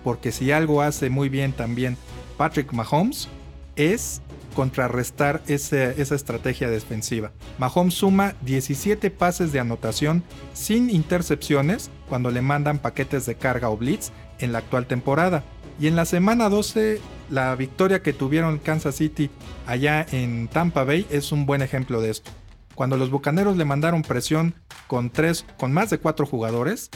Porque 0.03 0.33
si 0.33 0.53
algo 0.53 0.83
hace 0.83 1.11
muy 1.11 1.29
bien 1.29 1.53
también 1.53 1.96
Patrick 2.37 2.72
Mahomes 2.72 3.29
es 3.77 4.22
contrarrestar 4.55 5.42
esa 5.46 6.14
estrategia 6.14 6.70
defensiva. 6.70 7.31
Mahomes 7.59 7.94
suma 7.94 8.35
17 8.40 9.11
pases 9.11 9.53
de 9.53 9.61
anotación 9.61 10.25
sin 10.55 10.88
intercepciones 10.88 11.90
cuando 12.09 12.31
le 12.31 12.40
mandan 12.40 12.79
paquetes 12.79 13.27
de 13.27 13.35
carga 13.35 13.68
o 13.68 13.77
blitz 13.77 14.12
en 14.38 14.53
la 14.53 14.59
actual 14.59 14.87
temporada. 14.87 15.44
Y 15.79 15.88
en 15.88 15.96
la 15.96 16.07
semana 16.07 16.49
12, 16.49 17.01
la 17.30 17.54
victoria 17.54 18.02
que 18.02 18.12
tuvieron 18.12 18.58
Kansas 18.58 18.96
City 18.96 19.30
allá 19.66 20.06
en 20.12 20.48
Tampa 20.48 20.84
Bay 20.84 21.06
es 21.10 21.32
un 21.32 21.46
buen 21.46 21.62
ejemplo 21.62 22.00
de 22.00 22.10
esto. 22.10 22.30
Cuando 22.74 22.96
los 22.96 23.10
Bucaneros 23.10 23.56
le 23.56 23.64
mandaron 23.64 24.02
presión 24.02 24.54
con, 24.86 25.10
tres, 25.10 25.46
con 25.56 25.72
más 25.72 25.90
de 25.90 25.98
4 25.98 26.26
jugadores, 26.26 26.90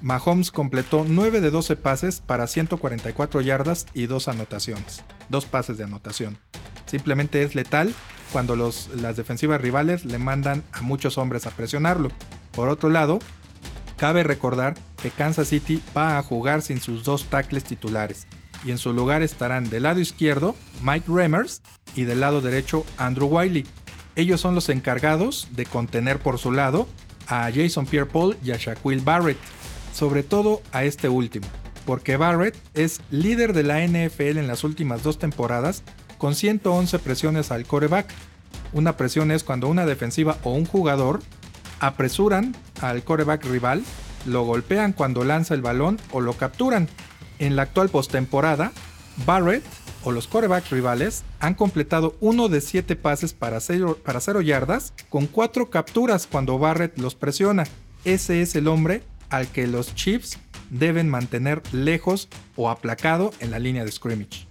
Mahomes 0.00 0.50
completó 0.52 1.04
9 1.06 1.40
de 1.40 1.50
12 1.50 1.76
pases 1.76 2.20
para 2.20 2.46
144 2.46 3.40
yardas 3.40 3.86
y 3.92 4.06
2 4.06 4.28
anotaciones. 4.28 5.02
Dos 5.28 5.46
pases 5.46 5.78
de 5.78 5.84
anotación. 5.84 6.38
Simplemente 6.86 7.42
es 7.42 7.54
letal 7.54 7.92
cuando 8.32 8.54
los, 8.54 8.88
las 8.94 9.16
defensivas 9.16 9.60
rivales 9.60 10.04
le 10.04 10.18
mandan 10.18 10.62
a 10.72 10.82
muchos 10.82 11.18
hombres 11.18 11.46
a 11.46 11.50
presionarlo. 11.50 12.10
Por 12.52 12.68
otro 12.68 12.88
lado, 12.88 13.18
cabe 13.96 14.22
recordar 14.22 14.74
que 15.02 15.10
Kansas 15.10 15.48
City 15.48 15.82
va 15.96 16.18
a 16.18 16.22
jugar 16.22 16.62
sin 16.62 16.80
sus 16.80 17.02
dos 17.02 17.24
tackles 17.24 17.64
titulares 17.64 18.26
y 18.64 18.70
en 18.70 18.78
su 18.78 18.92
lugar 18.92 19.22
estarán 19.22 19.68
del 19.70 19.84
lado 19.84 20.00
izquierdo 20.00 20.54
Mike 20.82 21.06
Remers 21.08 21.62
y 21.94 22.04
del 22.04 22.20
lado 22.20 22.40
derecho 22.40 22.84
Andrew 22.98 23.28
Wiley. 23.28 23.66
Ellos 24.16 24.40
son 24.40 24.54
los 24.54 24.68
encargados 24.68 25.48
de 25.52 25.66
contener 25.66 26.18
por 26.18 26.38
su 26.38 26.52
lado 26.52 26.88
a 27.28 27.50
Jason 27.52 27.86
Pierre-Paul 27.86 28.36
y 28.42 28.52
a 28.52 28.56
Shaquille 28.56 29.02
Barrett, 29.02 29.38
sobre 29.92 30.22
todo 30.22 30.62
a 30.72 30.84
este 30.84 31.08
último, 31.08 31.46
porque 31.84 32.16
Barrett 32.16 32.56
es 32.74 33.00
líder 33.10 33.52
de 33.52 33.62
la 33.62 33.86
NFL 33.86 34.38
en 34.38 34.46
las 34.46 34.64
últimas 34.64 35.02
dos 35.02 35.18
temporadas 35.18 35.82
con 36.18 36.34
111 36.34 36.98
presiones 37.00 37.50
al 37.50 37.66
coreback. 37.66 38.06
Una 38.72 38.96
presión 38.96 39.30
es 39.30 39.44
cuando 39.44 39.68
una 39.68 39.86
defensiva 39.86 40.38
o 40.42 40.52
un 40.52 40.66
jugador 40.66 41.20
apresuran 41.80 42.54
al 42.80 43.04
coreback 43.04 43.44
rival, 43.44 43.82
lo 44.24 44.44
golpean 44.44 44.92
cuando 44.92 45.24
lanza 45.24 45.54
el 45.54 45.62
balón 45.62 45.98
o 46.10 46.20
lo 46.20 46.32
capturan. 46.34 46.88
En 47.38 47.56
la 47.56 47.62
actual 47.62 47.88
postemporada, 47.88 48.72
Barrett 49.24 49.64
o 50.04 50.12
los 50.12 50.26
corebacks 50.28 50.70
rivales 50.70 51.24
han 51.40 51.54
completado 51.54 52.16
uno 52.20 52.48
de 52.48 52.60
siete 52.60 52.96
pases 52.96 53.32
para 53.32 53.60
cero, 53.60 53.98
para 54.04 54.20
cero 54.20 54.40
yardas 54.40 54.92
con 55.08 55.26
cuatro 55.26 55.70
capturas 55.70 56.26
cuando 56.30 56.58
Barrett 56.58 56.98
los 56.98 57.14
presiona. 57.14 57.64
Ese 58.04 58.40
es 58.40 58.54
el 58.54 58.68
hombre 58.68 59.02
al 59.30 59.48
que 59.48 59.66
los 59.66 59.94
Chiefs 59.94 60.38
deben 60.70 61.08
mantener 61.08 61.62
lejos 61.72 62.28
o 62.54 62.70
aplacado 62.70 63.32
en 63.40 63.50
la 63.50 63.58
línea 63.58 63.84
de 63.84 63.92
scrimmage. 63.92 64.46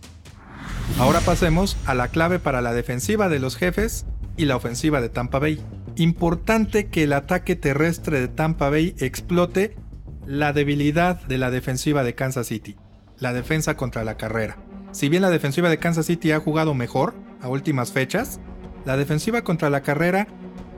Ahora 1.00 1.20
pasemos 1.22 1.78
a 1.86 1.94
la 1.94 2.10
clave 2.10 2.40
para 2.40 2.62
la 2.62 2.74
defensiva 2.74 3.30
de 3.30 3.40
los 3.40 3.56
jefes 3.56 4.06
y 4.38 4.46
la 4.46 4.56
ofensiva 4.56 5.02
de 5.02 5.10
Tampa 5.10 5.40
Bay. 5.40 5.62
Importante 5.96 6.88
que 6.88 7.04
el 7.04 7.14
ataque 7.14 7.56
terrestre 7.56 8.20
de 8.20 8.28
Tampa 8.28 8.70
Bay 8.70 8.96
explote 9.00 9.76
la 10.26 10.54
debilidad 10.54 11.22
de 11.22 11.38
la 11.38 11.52
defensiva 11.52 12.04
de 12.04 12.16
Kansas 12.16 12.48
City, 12.48 12.76
la 13.20 13.34
defensa 13.34 13.78
contra 13.78 14.04
la 14.04 14.18
carrera. 14.18 14.58
Si 14.92 15.10
bien 15.10 15.22
la 15.22 15.30
defensiva 15.30 15.70
de 15.70 15.78
Kansas 15.78 16.08
City 16.08 16.32
ha 16.32 16.40
jugado 16.40 16.74
mejor 16.74 17.14
a 17.42 17.50
últimas 17.50 17.92
fechas, 17.92 18.40
la 18.86 18.98
defensiva 18.98 19.44
contra 19.44 19.70
la 19.70 19.82
carrera 19.82 20.28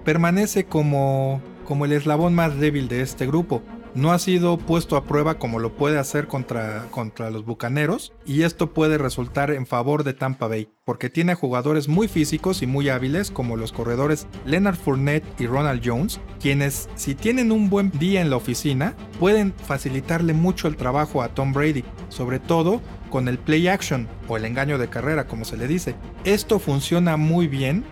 permanece 0.03 0.65
como, 0.65 1.41
como 1.65 1.85
el 1.85 1.93
eslabón 1.93 2.33
más 2.33 2.59
débil 2.59 2.87
de 2.87 3.01
este 3.01 3.27
grupo 3.27 3.63
no 3.97 4.11
ha 4.11 4.19
sido 4.19 4.59
puesto 4.59 4.95
a 4.95 5.05
prueba 5.05 5.39
como 5.39 5.57
lo 5.57 5.73
puede 5.73 5.97
hacer 5.97 6.27
contra, 6.27 6.85
contra 6.91 7.31
los 7.31 7.45
Bucaneros 7.45 8.13
y 8.27 8.43
esto 8.43 8.71
puede 8.71 8.99
resultar 8.99 9.49
en 9.49 9.65
favor 9.65 10.03
de 10.03 10.13
Tampa 10.13 10.47
Bay 10.47 10.69
porque 10.85 11.09
tiene 11.09 11.33
jugadores 11.33 11.87
muy 11.87 12.07
físicos 12.07 12.61
y 12.61 12.67
muy 12.67 12.89
hábiles 12.89 13.31
como 13.31 13.57
los 13.57 13.71
corredores 13.71 14.27
Leonard 14.45 14.75
Fournette 14.75 15.25
y 15.41 15.47
Ronald 15.47 15.81
Jones, 15.83 16.21
quienes 16.39 16.89
si 16.93 17.15
tienen 17.15 17.51
un 17.51 17.71
buen 17.71 17.89
día 17.89 18.21
en 18.21 18.29
la 18.29 18.35
oficina 18.35 18.93
pueden 19.19 19.51
facilitarle 19.51 20.33
mucho 20.33 20.67
el 20.67 20.77
trabajo 20.77 21.23
a 21.23 21.29
Tom 21.29 21.51
Brady, 21.51 21.83
sobre 22.09 22.39
todo 22.39 22.81
con 23.09 23.27
el 23.27 23.39
play 23.39 23.67
action 23.67 24.07
o 24.27 24.37
el 24.37 24.45
engaño 24.45 24.77
de 24.77 24.89
carrera 24.89 25.25
como 25.25 25.43
se 25.43 25.57
le 25.57 25.67
dice. 25.67 25.95
Esto 26.23 26.59
funciona 26.59 27.17
muy 27.17 27.47
bien 27.47 27.83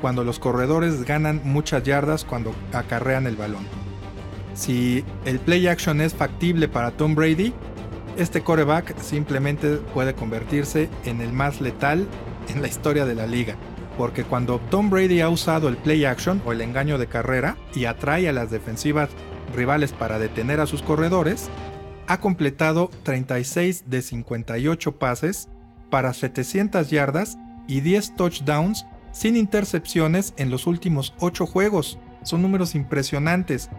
cuando 0.00 0.24
los 0.24 0.38
corredores 0.38 1.04
ganan 1.04 1.42
muchas 1.44 1.82
yardas 1.82 2.24
cuando 2.24 2.54
acarrean 2.72 3.26
el 3.26 3.36
balón. 3.36 3.85
Si 4.56 5.04
el 5.26 5.38
play 5.38 5.66
action 5.68 6.00
es 6.00 6.14
factible 6.14 6.66
para 6.66 6.90
Tom 6.90 7.14
Brady, 7.14 7.52
este 8.16 8.42
coreback 8.42 8.98
simplemente 8.98 9.76
puede 9.92 10.14
convertirse 10.14 10.88
en 11.04 11.20
el 11.20 11.30
más 11.32 11.60
letal 11.60 12.08
en 12.48 12.62
la 12.62 12.68
historia 12.68 13.04
de 13.04 13.14
la 13.14 13.26
liga. 13.26 13.54
Porque 13.98 14.24
cuando 14.24 14.58
Tom 14.70 14.88
Brady 14.88 15.20
ha 15.20 15.28
usado 15.28 15.68
el 15.68 15.76
play 15.76 16.06
action 16.06 16.40
o 16.46 16.52
el 16.52 16.62
engaño 16.62 16.96
de 16.96 17.06
carrera 17.06 17.58
y 17.74 17.84
atrae 17.84 18.30
a 18.30 18.32
las 18.32 18.50
defensivas 18.50 19.10
rivales 19.54 19.92
para 19.92 20.18
detener 20.18 20.60
a 20.60 20.66
sus 20.66 20.82
corredores, 20.82 21.50
ha 22.06 22.18
completado 22.20 22.90
36 23.02 23.84
de 23.88 24.00
58 24.00 24.98
pases 24.98 25.50
para 25.90 26.14
700 26.14 26.88
yardas 26.88 27.36
y 27.68 27.80
10 27.80 28.16
touchdowns 28.16 28.86
sin 29.12 29.36
intercepciones 29.36 30.32
en 30.38 30.50
los 30.50 30.66
últimos 30.66 31.14
8 31.20 31.44
juegos. 31.46 31.98
Son 32.22 32.40
números 32.40 32.74
impresionantes 32.74 33.70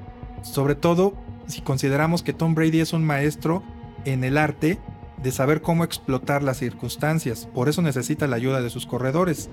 sobre 0.44 0.76
todo 0.76 1.14
si 1.48 1.62
consideramos 1.62 2.24
que 2.24 2.34
Tom 2.34 2.56
Brady 2.56 2.82
es 2.82 2.94
un 2.94 3.06
maestro 3.06 3.64
en 4.06 4.24
el 4.24 4.38
arte 4.38 4.80
de 5.22 5.32
saber 5.32 5.62
cómo 5.62 5.84
explotar 5.84 6.44
las 6.44 6.58
circunstancias, 6.58 7.48
por 7.54 7.70
eso 7.70 7.82
necesita 7.82 8.28
la 8.28 8.36
ayuda 8.36 8.62
de 8.62 8.70
sus 8.70 8.86
corredores. 8.86 9.50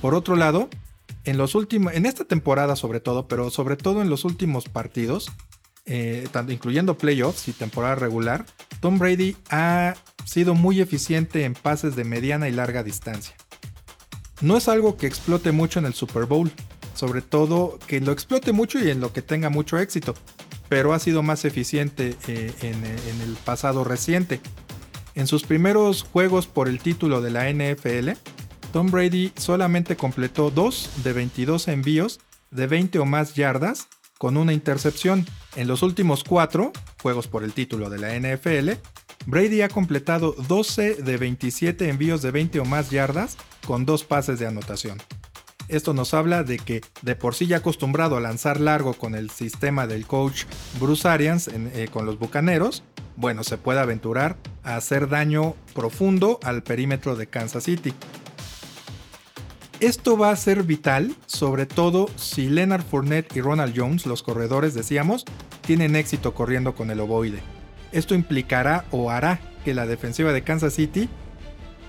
Por 0.00 0.14
otro 0.14 0.36
lado, 0.36 0.68
en, 1.24 1.36
los 1.36 1.54
últimos, 1.54 1.92
en 1.94 2.06
esta 2.06 2.24
temporada 2.24 2.76
sobre 2.76 3.00
todo, 3.00 3.28
pero 3.28 3.50
sobre 3.50 3.76
todo 3.76 4.00
en 4.02 4.08
los 4.08 4.24
últimos 4.24 4.68
partidos, 4.68 5.30
eh, 5.84 6.26
incluyendo 6.48 6.96
playoffs 6.96 7.48
y 7.48 7.52
temporada 7.52 7.94
regular, 7.94 8.46
Tom 8.80 8.98
Brady 8.98 9.36
ha 9.50 9.94
sido 10.24 10.54
muy 10.54 10.80
eficiente 10.80 11.44
en 11.44 11.54
pases 11.54 11.94
de 11.96 12.04
mediana 12.04 12.48
y 12.48 12.52
larga 12.52 12.82
distancia. 12.82 13.36
No 14.40 14.56
es 14.56 14.68
algo 14.68 14.96
que 14.96 15.06
explote 15.06 15.52
mucho 15.52 15.78
en 15.78 15.86
el 15.86 15.94
Super 15.94 16.26
Bowl, 16.26 16.50
sobre 16.96 17.22
todo 17.22 17.78
que 17.86 18.00
lo 18.00 18.10
explote 18.10 18.52
mucho 18.52 18.78
y 18.82 18.90
en 18.90 19.00
lo 19.00 19.12
que 19.12 19.22
tenga 19.22 19.50
mucho 19.50 19.78
éxito, 19.78 20.14
pero 20.68 20.92
ha 20.92 20.98
sido 20.98 21.22
más 21.22 21.44
eficiente 21.44 22.16
eh, 22.26 22.52
en, 22.62 22.84
en, 22.84 23.20
el 23.20 23.36
pasado 23.44 23.84
reciente. 23.84 24.40
En 25.14 25.26
sus 25.26 25.44
primeros 25.44 26.02
juegos 26.02 26.46
por 26.46 26.68
el 26.68 26.80
título 26.80 27.20
de 27.20 27.30
la 27.30 27.50
NFL, 27.50 28.18
Tom 28.72 28.90
Brady 28.90 29.32
solamente 29.36 29.96
completó 29.96 30.50
2 30.50 30.90
de 31.04 31.12
22 31.12 31.68
envíos 31.68 32.20
de 32.50 32.66
20 32.66 32.98
o 32.98 33.04
más 33.04 33.34
yardas 33.34 33.88
con 34.18 34.36
una 34.36 34.52
intercepción. 34.52 35.26
En 35.54 35.68
los 35.68 35.82
últimos 35.82 36.24
4 36.24 36.72
juegos 37.02 37.28
por 37.28 37.44
el 37.44 37.52
título 37.52 37.90
de 37.90 37.98
la 37.98 38.18
NFL, 38.18 38.72
Brady 39.26 39.62
ha 39.62 39.68
completado 39.68 40.34
12 40.48 40.94
de 40.96 41.16
27 41.16 41.88
envíos 41.88 42.22
de 42.22 42.30
20 42.30 42.60
o 42.60 42.64
más 42.64 42.90
yardas 42.90 43.36
con 43.66 43.84
dos 43.84 44.04
pases 44.04 44.38
de 44.38 44.46
anotación. 44.46 44.98
Esto 45.68 45.94
nos 45.94 46.14
habla 46.14 46.44
de 46.44 46.58
que 46.58 46.82
de 47.02 47.16
por 47.16 47.34
sí 47.34 47.46
ya 47.46 47.58
acostumbrado 47.58 48.16
a 48.16 48.20
lanzar 48.20 48.60
largo 48.60 48.94
con 48.94 49.14
el 49.14 49.30
sistema 49.30 49.86
del 49.86 50.06
coach 50.06 50.44
Bruce 50.80 51.08
Arians 51.08 51.48
eh, 51.48 51.88
con 51.92 52.06
los 52.06 52.18
Bucaneros, 52.18 52.84
bueno, 53.16 53.42
se 53.42 53.58
puede 53.58 53.80
aventurar 53.80 54.36
a 54.62 54.76
hacer 54.76 55.08
daño 55.08 55.54
profundo 55.74 56.38
al 56.42 56.62
perímetro 56.62 57.16
de 57.16 57.26
Kansas 57.26 57.64
City. 57.64 57.94
Esto 59.80 60.16
va 60.16 60.30
a 60.30 60.36
ser 60.36 60.62
vital, 60.62 61.14
sobre 61.26 61.66
todo 61.66 62.08
si 62.16 62.48
Leonard 62.48 62.82
Fournette 62.82 63.36
y 63.36 63.40
Ronald 63.40 63.74
Jones, 63.76 64.06
los 64.06 64.22
corredores, 64.22 64.72
decíamos, 64.72 65.24
tienen 65.62 65.96
éxito 65.96 66.32
corriendo 66.32 66.74
con 66.74 66.90
el 66.90 67.00
ovoide. 67.00 67.40
Esto 67.92 68.14
implicará 68.14 68.84
o 68.90 69.10
hará 69.10 69.40
que 69.64 69.74
la 69.74 69.86
defensiva 69.86 70.32
de 70.32 70.42
Kansas 70.42 70.74
City 70.74 71.08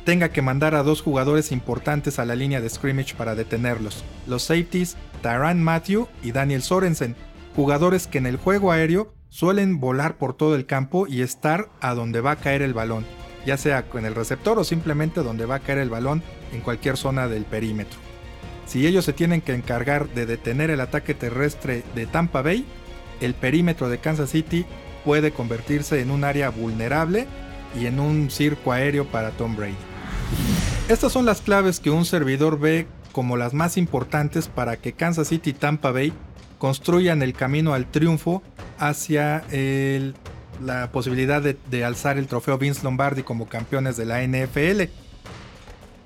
tenga 0.08 0.30
que 0.30 0.42
mandar 0.42 0.74
a 0.74 0.84
dos 0.84 1.02
jugadores 1.02 1.52
importantes 1.52 2.18
a 2.18 2.24
la 2.24 2.34
línea 2.34 2.62
de 2.62 2.70
scrimmage 2.70 3.14
para 3.14 3.36
detenerlos, 3.36 4.06
los 4.26 4.44
safeties 4.44 4.96
Tyrann 5.22 5.62
Matthew 5.62 6.08
y 6.24 6.32
Daniel 6.32 6.62
Sorensen, 6.62 7.18
jugadores 7.58 8.08
que 8.08 8.18
en 8.18 8.26
el 8.26 8.38
juego 8.38 8.72
aéreo 8.72 9.14
suelen 9.28 9.82
volar 9.82 10.18
por 10.18 10.34
todo 10.34 10.56
el 10.56 10.66
campo 10.66 11.08
y 11.08 11.24
estar 11.24 11.68
a 11.82 11.94
donde 11.94 12.22
va 12.22 12.32
a 12.32 12.36
caer 12.38 12.62
el 12.62 12.74
balón, 12.74 13.06
ya 13.46 13.58
sea 13.58 13.90
con 13.90 14.06
el 14.06 14.16
receptor 14.16 14.58
o 14.58 14.64
simplemente 14.64 15.24
donde 15.24 15.46
va 15.46 15.56
a 15.56 15.60
caer 15.60 15.80
el 15.80 15.90
balón 15.90 16.24
en 16.54 16.62
cualquier 16.62 16.96
zona 16.96 17.28
del 17.28 17.44
perímetro. 17.44 18.00
Si 18.66 18.88
ellos 18.88 19.04
se 19.04 19.12
tienen 19.12 19.42
que 19.42 19.56
encargar 19.56 20.08
de 20.08 20.26
detener 20.26 20.70
el 20.70 20.80
ataque 20.80 21.16
terrestre 21.16 21.84
de 21.96 22.06
Tampa 22.06 22.42
Bay, 22.42 22.66
el 23.20 23.34
perímetro 23.34 23.90
de 23.90 23.98
Kansas 23.98 24.30
City 24.30 24.66
puede 25.04 25.32
convertirse 25.32 26.00
en 26.00 26.12
un 26.12 26.24
área 26.24 26.50
vulnerable 26.50 27.28
y 27.78 27.88
en 27.88 28.00
un 28.00 28.32
circo 28.32 28.72
aéreo 28.72 29.04
para 29.04 29.32
Tom 29.32 29.58
Brady. 29.58 29.97
Estas 30.90 31.12
son 31.12 31.26
las 31.26 31.42
claves 31.42 31.80
que 31.80 31.90
un 31.90 32.06
servidor 32.06 32.60
ve 32.60 32.88
como 33.12 33.36
las 33.36 33.54
más 33.54 33.78
importantes 33.78 34.48
para 34.48 34.78
que 34.78 34.94
Kansas 34.94 35.28
City 35.28 35.50
y 35.50 35.54
Tampa 35.54 35.92
Bay 35.92 36.14
construyan 36.60 37.22
el 37.22 37.34
camino 37.34 37.74
al 37.74 37.86
triunfo 37.86 38.42
hacia 38.80 39.44
la 40.64 40.92
posibilidad 40.92 41.42
de, 41.42 41.58
de, 41.70 41.84
alzar 41.84 42.18
el 42.18 42.28
trofeo 42.28 42.58
Vince 42.58 42.84
Lombardi 42.84 43.24
como 43.24 43.48
campeones 43.48 43.98
de 43.98 44.06
la 44.06 44.22
NFL. 44.26 44.84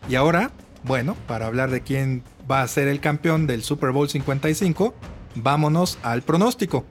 Y 0.09 0.15
ahora, 0.15 0.51
bueno, 0.83 1.15
para 1.27 1.47
hablar 1.47 1.69
de 1.69 1.81
quién 1.81 2.23
va 2.49 2.61
a 2.61 2.67
ser 2.67 2.87
el 2.87 2.99
campeón 2.99 3.47
del 3.47 3.63
Super 3.63 3.91
Bowl 3.91 4.09
55, 4.09 4.93
vámonos 5.35 5.99
al 6.03 6.21
pronóstico. 6.21 6.85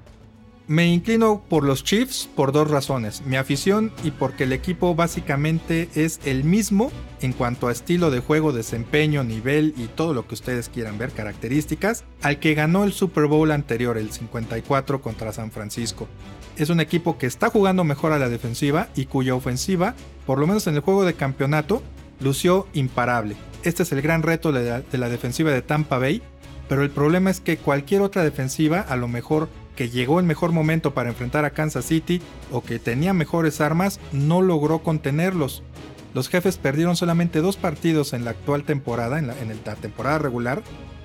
Me 0.70 0.87
inclino 0.87 1.42
por 1.48 1.64
los 1.64 1.83
Chiefs 1.83 2.28
por 2.37 2.52
dos 2.52 2.70
razones. 2.70 3.22
Mi 3.26 3.35
afición 3.35 3.90
y 4.04 4.12
porque 4.12 4.44
el 4.44 4.52
equipo 4.52 4.94
básicamente 4.94 5.88
es 5.96 6.20
el 6.24 6.44
mismo 6.44 6.92
en 7.20 7.33
cuanto 7.33 7.66
a 7.66 7.72
estilo 7.72 8.12
de 8.12 8.20
juego, 8.20 8.52
desempeño, 8.52 9.24
nivel 9.24 9.74
y 9.76 9.87
todo 9.87 10.14
lo 10.14 10.28
que 10.28 10.35
ustedes 10.35 10.68
quieran 10.68 10.96
ver, 10.96 11.11
características, 11.11 12.04
al 12.22 12.38
que 12.38 12.54
ganó 12.54 12.85
el 12.85 12.92
Super 12.92 13.26
Bowl 13.26 13.50
anterior, 13.50 13.98
el 13.98 14.12
54 14.12 15.02
contra 15.02 15.33
San 15.33 15.50
Francisco. 15.50 16.06
Es 16.56 16.70
un 16.70 16.78
equipo 16.78 17.18
que 17.18 17.26
está 17.26 17.50
jugando 17.50 17.83
mejor 17.83 18.12
a 18.12 18.20
la 18.20 18.28
defensiva 18.28 18.90
y 18.94 19.06
cuya 19.06 19.35
ofensiva, 19.35 19.96
por 20.24 20.38
lo 20.38 20.46
menos 20.46 20.68
en 20.68 20.76
el 20.76 20.83
juego 20.83 21.04
de 21.04 21.14
campeonato, 21.14 21.83
lució 22.20 22.68
imparable. 22.74 23.35
este 23.64 23.83
es 23.83 23.90
el 23.90 24.02
gran 24.02 24.22
reto 24.22 24.52
de 24.52 24.70
la, 24.70 24.80
de 24.83 24.98
la 24.98 25.09
defensiva 25.09 25.50
de 25.50 25.62
Tampa 25.62 25.98
Bay, 25.98 26.22
pero 26.68 26.85
el 26.85 26.90
problema 26.90 27.30
es 27.30 27.40
que 27.40 27.56
cualquier 27.56 28.02
otra 28.02 28.22
defensiva, 28.22 28.83
a 28.83 28.94
lo 28.94 29.09
mejor 29.09 29.48
que 29.80 29.88
llegó 29.88 30.20
el 30.20 30.26
mejor 30.26 30.52
momento 30.52 30.92
para 30.92 31.08
enfrentar 31.08 31.46
a 31.46 31.52
Kansas 31.52 31.86
City 31.86 32.20
o 32.52 32.62
que 32.62 32.78
tenía 32.78 33.14
mejores 33.14 33.62
armas, 33.62 33.98
no 34.12 34.42
logró 34.42 34.80
contenerlos. 34.80 35.62
Los 36.12 36.28
jefes 36.28 36.58
perdieron 36.58 36.96
solamente 36.96 37.40
dos 37.40 37.56
partidos 37.56 38.12
en 38.12 38.26
la 38.26 38.32
actual 38.32 38.64
temporada, 38.64 39.18
en 39.18 39.28
la, 39.28 39.74
temporada 39.76 40.18
regular, 40.18 40.62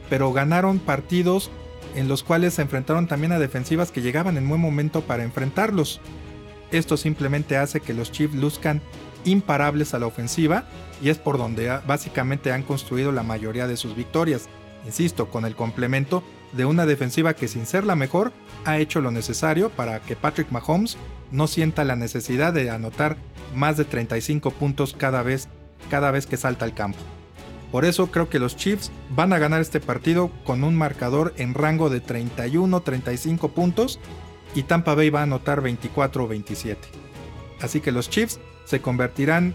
pero 0.09 0.33
ganaron 0.33 0.79
partidos 0.79 1.51
en 1.95 2.09
los 2.09 2.21
cuales 2.21 2.55
se 2.55 2.63
enfrentaron 2.63 3.07
también 3.07 3.31
a 3.31 3.39
defensivas 3.39 3.93
que 3.93 4.01
llegaban 4.01 4.35
en 4.35 4.49
buen 4.49 4.59
momento 4.59 4.99
para 4.99 5.23
enfrentarlos. 5.23 6.01
Esto 6.73 6.97
simplemente 6.97 7.55
hace 7.55 7.79
que 7.79 7.93
los 7.93 8.11
Chiefs 8.11 8.35
luzcan 8.35 8.81
imparables 9.23 9.93
a 9.93 9.99
la 9.99 10.07
ofensiva 10.07 10.65
y 11.01 11.07
es 11.07 11.17
por 11.17 11.37
donde 11.37 11.79
básicamente 11.87 12.51
han 12.51 12.63
construido 12.63 13.13
la 13.13 13.23
mayoría 13.23 13.67
de 13.67 13.77
sus 13.77 13.95
victorias. 13.95 14.49
Insisto, 14.85 15.29
con 15.29 15.45
el 15.45 15.55
complemento 15.55 16.25
de 16.55 16.65
una 16.65 16.85
defensiva 16.85 17.33
que 17.33 17.47
sin 17.47 17.65
ser 17.65 17.83
la 17.83 17.95
mejor 17.95 18.31
ha 18.65 18.77
hecho 18.77 19.01
lo 19.01 19.11
necesario 19.11 19.69
para 19.69 19.99
que 19.99 20.15
Patrick 20.15 20.51
Mahomes 20.51 20.97
no 21.31 21.47
sienta 21.47 21.83
la 21.83 21.95
necesidad 21.95 22.53
de 22.53 22.69
anotar 22.69 23.17
más 23.53 23.77
de 23.77 23.85
35 23.85 24.51
puntos 24.51 24.95
cada 24.97 25.21
vez, 25.21 25.47
cada 25.89 26.11
vez 26.11 26.27
que 26.27 26.37
salta 26.37 26.65
al 26.65 26.73
campo. 26.73 26.99
Por 27.71 27.83
eso 27.83 28.07
creo 28.07 28.29
que 28.29 28.39
los 28.39 28.55
Chiefs 28.55 28.91
van 29.09 29.33
a 29.33 29.39
ganar 29.39 29.59
este 29.59 29.81
partido 29.81 30.31
con 30.45 30.63
un 30.63 30.75
marcador 30.75 31.33
en 31.37 31.53
rango 31.53 31.89
de 31.89 32.01
31-35 32.01 33.51
puntos 33.51 33.99
y 34.53 34.63
Tampa 34.63 34.95
Bay 34.95 35.09
va 35.09 35.21
a 35.21 35.23
anotar 35.23 35.61
24 35.61 36.23
o 36.23 36.27
27. 36.27 36.79
Así 37.61 37.81
que 37.81 37.91
los 37.91 38.09
Chiefs 38.09 38.39
se 38.63 38.81
convertirán 38.81 39.53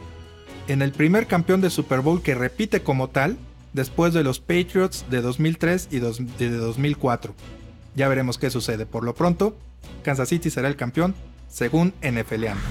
en 0.69 0.83
el 0.83 0.93
primer 0.93 1.27
campeón 1.27 1.61
de 1.61 1.71
Super 1.71 2.01
Bowl 2.01 2.23
que 2.23 2.35
repite 2.35 2.83
como 2.83 3.09
tal 3.09 3.39
después 3.73 4.15
de 4.15 4.25
los 4.25 4.41
Patriots 4.41 5.05
de 5.11 5.21
2003 5.21 5.89
y 5.91 5.99
de 6.01 6.51
2004. 6.51 7.35
Ya 7.97 8.09
veremos 8.09 8.39
qué 8.39 8.51
sucede. 8.51 8.87
Por 8.87 9.05
lo 9.05 9.15
pronto, 9.15 9.57
Kansas 10.03 10.29
City 10.29 10.51
será 10.51 10.69
el 10.69 10.77
campeón 10.77 11.15
según 11.49 11.93
NFLeando. 12.03 12.63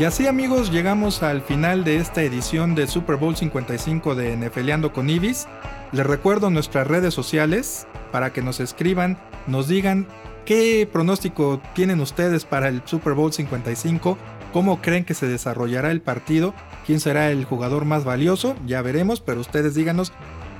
Y 0.00 0.04
así 0.04 0.26
amigos 0.26 0.72
llegamos 0.72 1.22
al 1.22 1.42
final 1.42 1.84
de 1.84 1.96
esta 1.96 2.22
edición 2.22 2.74
de 2.74 2.86
Super 2.86 3.16
Bowl 3.16 3.36
55 3.36 4.14
de 4.14 4.34
NFLeando 4.34 4.94
con 4.94 5.10
Ibis. 5.10 5.46
Les 5.92 6.06
recuerdo 6.06 6.48
nuestras 6.48 6.86
redes 6.86 7.12
sociales 7.12 7.86
para 8.10 8.32
que 8.32 8.40
nos 8.40 8.60
escriban, 8.60 9.18
nos 9.46 9.68
digan 9.68 10.08
qué 10.50 10.88
pronóstico 10.92 11.62
tienen 11.76 12.00
ustedes 12.00 12.44
para 12.44 12.66
el 12.66 12.82
Super 12.84 13.12
Bowl 13.12 13.32
55, 13.32 14.18
cómo 14.52 14.82
creen 14.82 15.04
que 15.04 15.14
se 15.14 15.28
desarrollará 15.28 15.92
el 15.92 16.02
partido, 16.02 16.54
quién 16.84 16.98
será 16.98 17.30
el 17.30 17.44
jugador 17.44 17.84
más 17.84 18.02
valioso, 18.02 18.56
ya 18.66 18.82
veremos, 18.82 19.20
pero 19.20 19.40
ustedes 19.40 19.76
díganos 19.76 20.12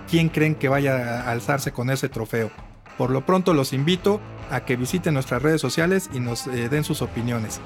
quién 0.09 0.29
creen 0.29 0.55
que 0.55 0.69
vaya 0.69 1.23
a 1.23 1.33
alzarse 1.33 1.73
con 1.73 1.91
ese 1.91 2.09
trofeo. 2.09 2.53
Por 2.99 3.11
lo 3.11 3.27
pronto 3.27 3.53
los 3.53 3.73
invito 3.73 4.21
a 4.49 4.61
que 4.61 4.77
visiten 4.77 5.15
nuestras 5.15 5.43
redes 5.43 5.61
sociales 5.61 6.09
y 6.15 6.21
nos 6.21 6.47
eh, 6.47 6.69
den 6.69 6.85
sus 6.85 7.03
opiniones. 7.03 7.61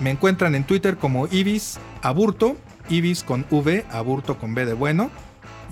Me 0.00 0.10
encuentran 0.10 0.54
en 0.54 0.62
Twitter 0.62 0.96
como 0.96 1.26
Ibis 1.26 1.80
Aburto, 2.02 2.56
Ibis 2.88 3.24
con 3.24 3.46
V, 3.50 3.84
Aburto 3.90 4.38
con 4.38 4.54
B 4.54 4.64
de 4.64 4.74
bueno, 4.74 5.10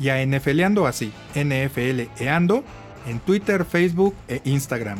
y 0.01 0.09
a 0.09 0.27
NFLeando 0.27 0.89
así, 0.89 1.13
NFLeando, 1.37 2.65
en 3.07 3.21
Twitter, 3.21 3.65
Facebook 3.65 4.17
e 4.27 4.41
Instagram. 4.43 4.99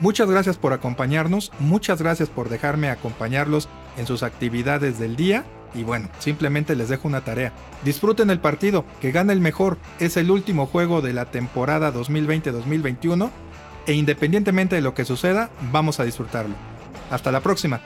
Muchas 0.00 0.28
gracias 0.28 0.56
por 0.56 0.72
acompañarnos, 0.72 1.52
muchas 1.60 2.00
gracias 2.02 2.28
por 2.28 2.48
dejarme 2.48 2.90
acompañarlos 2.90 3.68
en 3.96 4.06
sus 4.06 4.22
actividades 4.22 4.98
del 4.98 5.16
día 5.16 5.44
y 5.74 5.82
bueno, 5.82 6.08
simplemente 6.18 6.76
les 6.76 6.88
dejo 6.88 7.08
una 7.08 7.22
tarea. 7.22 7.52
Disfruten 7.84 8.30
el 8.30 8.40
partido, 8.40 8.84
que 9.00 9.12
gane 9.12 9.32
el 9.32 9.40
mejor, 9.40 9.78
es 10.00 10.16
el 10.16 10.30
último 10.30 10.66
juego 10.66 11.00
de 11.00 11.12
la 11.12 11.26
temporada 11.26 11.92
2020-2021 11.92 13.30
e 13.86 13.92
independientemente 13.94 14.76
de 14.76 14.82
lo 14.82 14.94
que 14.94 15.04
suceda, 15.04 15.50
vamos 15.72 16.00
a 16.00 16.04
disfrutarlo. 16.04 16.54
Hasta 17.10 17.30
la 17.30 17.40
próxima. 17.40 17.80